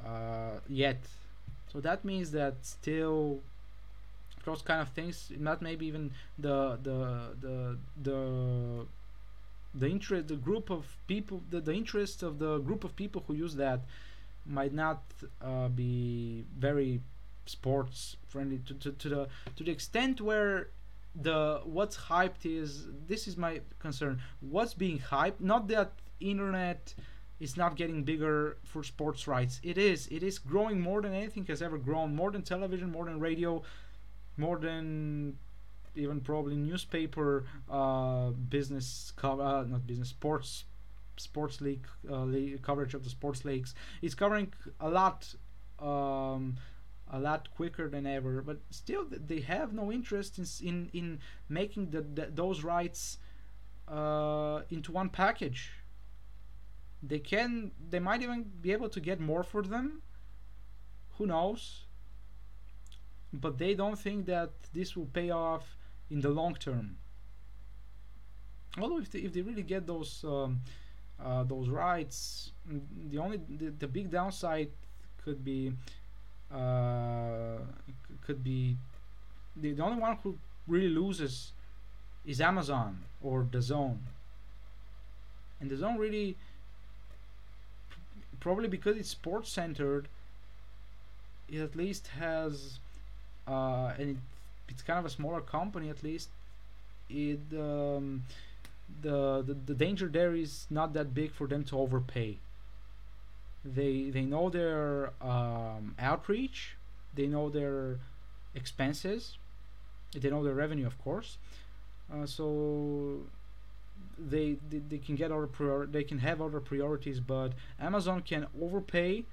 [0.05, 1.01] uh, yet.
[1.73, 3.41] So that means that still
[4.45, 8.87] those kind of things, not maybe even the the the the
[9.75, 13.35] the interest, the group of people, the, the interest of the group of people who
[13.35, 13.81] use that
[14.47, 15.03] might not
[15.43, 17.01] uh, be very
[17.45, 20.69] sports friendly to, to, to the to the extent where
[21.15, 26.95] the what's hyped is this is my concern what's being hyped not that internet
[27.41, 29.61] is not getting bigger for sports rights.
[29.63, 30.09] It is.
[30.09, 32.15] It is growing more than anything has ever grown.
[32.15, 33.63] More than television more than radio
[34.37, 35.37] more than
[35.97, 40.65] even probably newspaper uh, business uh, not business sports
[41.17, 43.75] sports league, uh, league coverage of the sports leagues.
[44.01, 45.35] It's covering a lot
[45.81, 46.57] um,
[47.11, 51.19] a lot quicker than ever but still they have no interest in in, in
[51.49, 53.19] making the, the those rights
[53.89, 55.73] uh, into one package
[57.03, 60.03] they can they might even be able to get more for them.
[61.17, 61.85] Who knows?
[63.33, 65.77] But they don't think that this will pay off
[66.11, 66.97] in the long term.
[68.81, 70.61] Although if they, if they really get those um,
[71.23, 72.53] uh, those rights
[73.11, 74.71] the only the, the big downside
[75.25, 75.73] could be
[76.53, 77.59] uh,
[78.25, 78.77] could be
[79.57, 81.53] the, the only one who really loses
[82.25, 83.99] is Amazon or DAZN.
[85.61, 86.37] and DAZN really
[88.41, 90.09] probably because it's sports centered
[91.49, 92.79] it at least has
[93.47, 94.17] uh, and it,
[94.69, 96.29] it's kind of a smaller company at least
[97.09, 98.23] it um,
[99.03, 102.39] the, the the danger there is not that big for them to overpay.
[103.65, 106.77] They they know their um, outreach
[107.15, 107.99] they know their
[108.55, 109.37] expenses
[110.15, 111.39] they know their revenue of course.
[112.13, 113.21] Uh, so
[114.19, 118.47] they, they they can get other prior they can have other priorities but amazon can
[118.61, 119.25] overpay.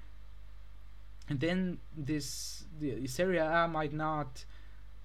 [1.28, 4.44] And then this the Serie A might not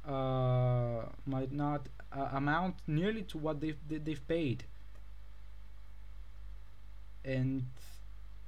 [0.08, 4.66] uh, might not uh, amount nearly to what they've they've paid,
[7.26, 7.66] and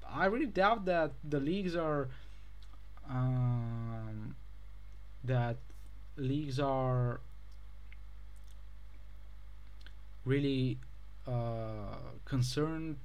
[0.08, 2.10] I really doubt that the leagues are
[3.10, 4.36] um,
[5.24, 5.58] that
[6.16, 7.20] leagues are
[10.26, 10.78] really
[12.26, 12.98] concerned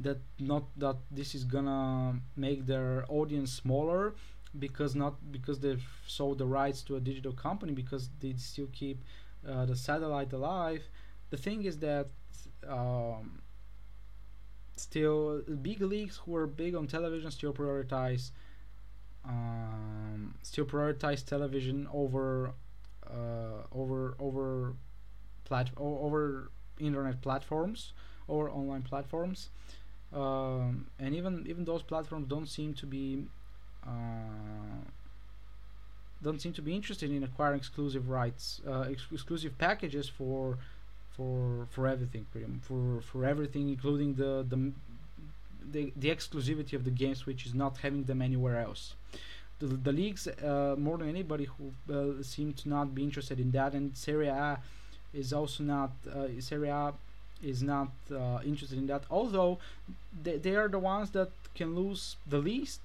[0.00, 4.14] that not that this is gonna make their audience smaller
[4.58, 9.04] because not because they've sold the rights to a digital company because they still keep
[9.48, 10.82] uh, the satellite alive.
[11.30, 12.08] The thing is that
[12.68, 13.40] um,
[14.76, 18.30] still big leagues who are big on television still prioritize
[19.24, 22.52] um, still prioritize television over
[23.06, 24.74] uh, over over
[25.44, 27.92] plat- over internet platforms
[28.28, 29.50] or online platforms
[30.12, 33.24] um, and even even those platforms don't seem to be
[33.86, 33.90] uh,
[36.22, 40.58] don't seem to be interested in acquiring exclusive rights, uh, ex- exclusive packages for
[41.16, 42.26] for for everything,
[42.62, 44.72] for for everything, including the the
[45.72, 48.94] the, the exclusivity of the games, which is not having them anywhere else.
[49.60, 53.50] The, the leagues, uh, more than anybody, who uh, seem to not be interested in
[53.52, 54.58] that, and Serie A
[55.12, 55.92] is also not.
[56.06, 56.92] Uh, Serie A
[57.42, 59.04] is not uh, interested in that.
[59.10, 59.58] Although
[60.22, 62.80] they, they are the ones that can lose the least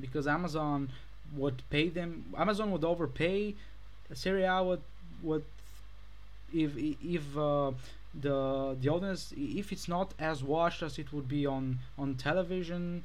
[0.00, 0.90] because Amazon
[1.34, 2.26] would pay them.
[2.36, 3.54] Amazon would overpay.
[4.12, 4.82] Serie A would
[5.22, 5.44] would
[6.52, 7.72] if if uh,
[8.14, 13.04] the the audience if it's not as watched as it would be on on television.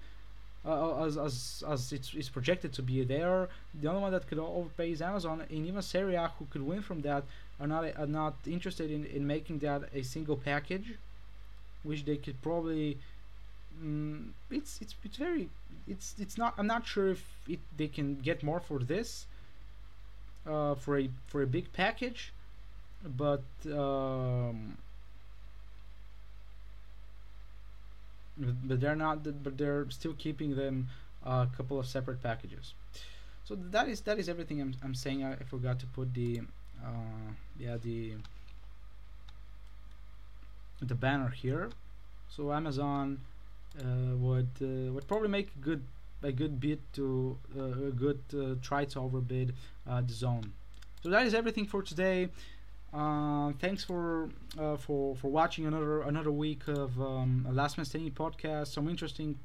[0.64, 4.38] Uh, as, as as it's, it's projected to be there, the only one that could
[4.38, 7.24] overpay is Amazon, and even Serie who could win from that,
[7.60, 10.94] are not are not interested in, in making that a single package,
[11.84, 12.98] which they could probably.
[13.84, 15.50] Mm, it's it's it's very
[15.88, 16.54] it's it's not.
[16.60, 19.26] I'm not sure if it they can get more for this.
[20.46, 22.34] Uh, for a for a big package,
[23.06, 24.78] but um,
[28.42, 29.24] but, they're not.
[29.44, 30.88] But they're still keeping them
[31.26, 32.74] a couple of separate packages.
[33.44, 35.24] So that is that is everything I'm, I'm saying.
[35.24, 36.42] I, forgot to put the
[36.84, 38.14] uh, yeah the
[40.82, 41.70] the banner here.
[42.30, 43.20] So Amazon
[43.80, 45.84] uh, would uh, would probably make a good
[46.24, 49.54] a good bid to uh, a good uh, try to overbid
[49.88, 50.50] uh, DAZN.
[51.04, 52.30] So that is everything for today.
[52.94, 54.30] Uh, thanks for
[54.60, 58.68] uh, for for watching another another week of um, Last Man Standing podcast.
[58.68, 59.40] Some interesting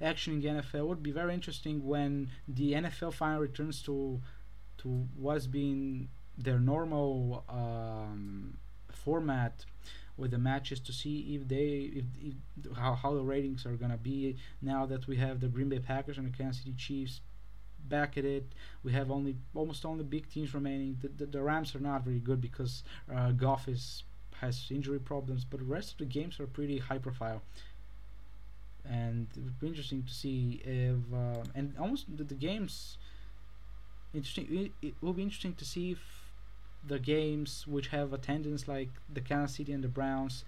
[0.00, 0.80] action in the NFL.
[0.80, 4.20] It would be very interesting when the NFL finally returns to
[4.78, 8.58] to what's been their normal um,
[8.90, 9.64] format
[10.16, 13.96] with the matches to see if they if, if how, how the ratings are gonna
[13.96, 17.20] be now that we have the Green Bay Packers and the Kansas City Chiefs
[17.88, 18.44] back at it.
[18.82, 20.98] We have only almost only big teams remaining.
[21.00, 22.82] The, the, the Rams are not very good because
[23.14, 24.04] uh, Goff is
[24.40, 27.42] has injury problems, but the rest of the games are pretty high profile.
[28.88, 32.96] And it would be interesting to see if uh, and almost the, the games.
[34.14, 34.46] Interesting.
[34.50, 36.28] It, it will be interesting to see if
[36.86, 40.44] the games which have attendance like the Kansas City and the Browns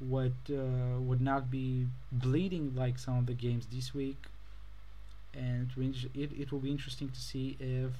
[0.00, 4.26] would uh, would not be bleeding like some of the games this week
[5.34, 5.70] and
[6.14, 7.92] it, it will be interesting to see if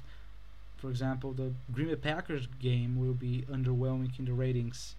[0.76, 4.94] for example the Green Bay Packers game will be underwhelming in the ratings.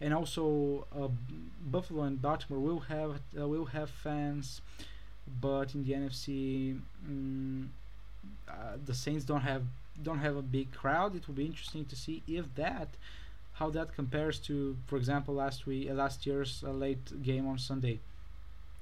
[0.00, 1.08] And also uh,
[1.64, 4.60] Buffalo and Baltimore will have uh, will have fans
[5.40, 6.78] but in the NFC
[7.08, 7.68] mm,
[8.48, 8.52] uh,
[8.84, 9.62] the Saints don't have
[10.02, 11.14] don't have a big crowd.
[11.14, 12.88] It will be interesting to see if that
[13.54, 17.58] how that compares to for example last week uh, last year's uh, late game on
[17.58, 18.00] Sunday.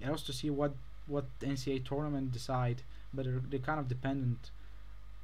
[0.00, 0.72] And also to see what
[1.10, 2.82] what NCAA tournament decide
[3.12, 4.50] but they're, they're kind of dependent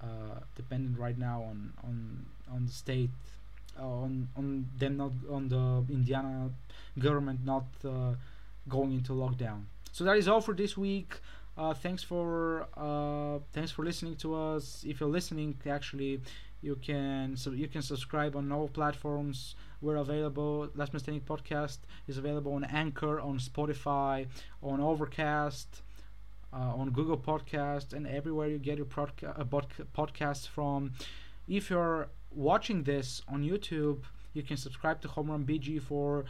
[0.03, 3.11] uh, dependent right now on on on the state
[3.79, 6.51] uh, on on them not on the Indiana
[6.99, 8.13] government not uh,
[8.69, 9.63] going into lockdown
[9.93, 11.21] so that is all for this week
[11.59, 14.85] uh, thanks for uh, thanks for listening to us.
[14.87, 16.21] If you're listening, actually,
[16.67, 19.55] you can so you can subscribe on all platforms.
[19.81, 20.69] We're available.
[20.75, 24.27] Last Standing podcast is available on Anchor, on Spotify,
[24.63, 25.83] on Overcast,
[26.53, 29.45] uh, on Google Podcast, and everywhere you get your podca- uh,
[30.01, 30.93] podcasts from.
[31.47, 34.01] If you're watching this on YouTube,
[34.33, 36.25] you can subscribe to Home Run BG for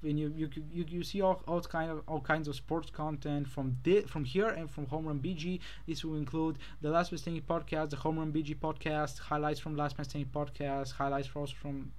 [0.00, 3.48] when you you you, you see all, all kind of all kinds of sports content
[3.48, 5.60] from the, from here and from Home Run BG.
[5.86, 9.76] This will include the Last Man Standing podcast, the Home Run BG podcast, highlights from
[9.76, 11.92] Last Man Standing podcast, highlights from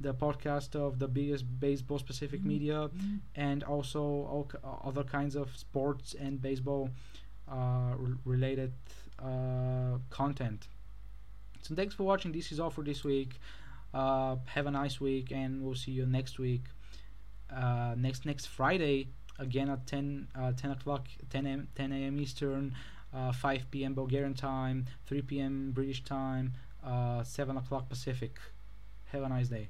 [0.00, 2.48] the podcast of the biggest baseball specific mm-hmm.
[2.48, 3.16] media, mm-hmm.
[3.36, 4.50] and also all
[4.84, 6.90] other kinds of sports and baseball
[7.50, 8.72] uh, re- related
[9.22, 10.68] uh, content.
[11.62, 12.32] So thanks for watching.
[12.32, 13.40] This is all for this week.
[13.92, 16.64] Uh, have a nice week, and we'll see you next week
[17.52, 21.68] uh, next next Friday again at 10 uh, 10 o'clock 10 a.m.
[21.74, 22.20] 10 a.m.
[22.20, 22.74] Eastern,
[23.12, 23.94] uh, 5 p.m.
[23.94, 25.72] Bulgarian time, 3 p.m.
[25.72, 26.52] British time,
[26.84, 28.38] uh, 7 o'clock Pacific.
[29.06, 29.68] Have a nice day.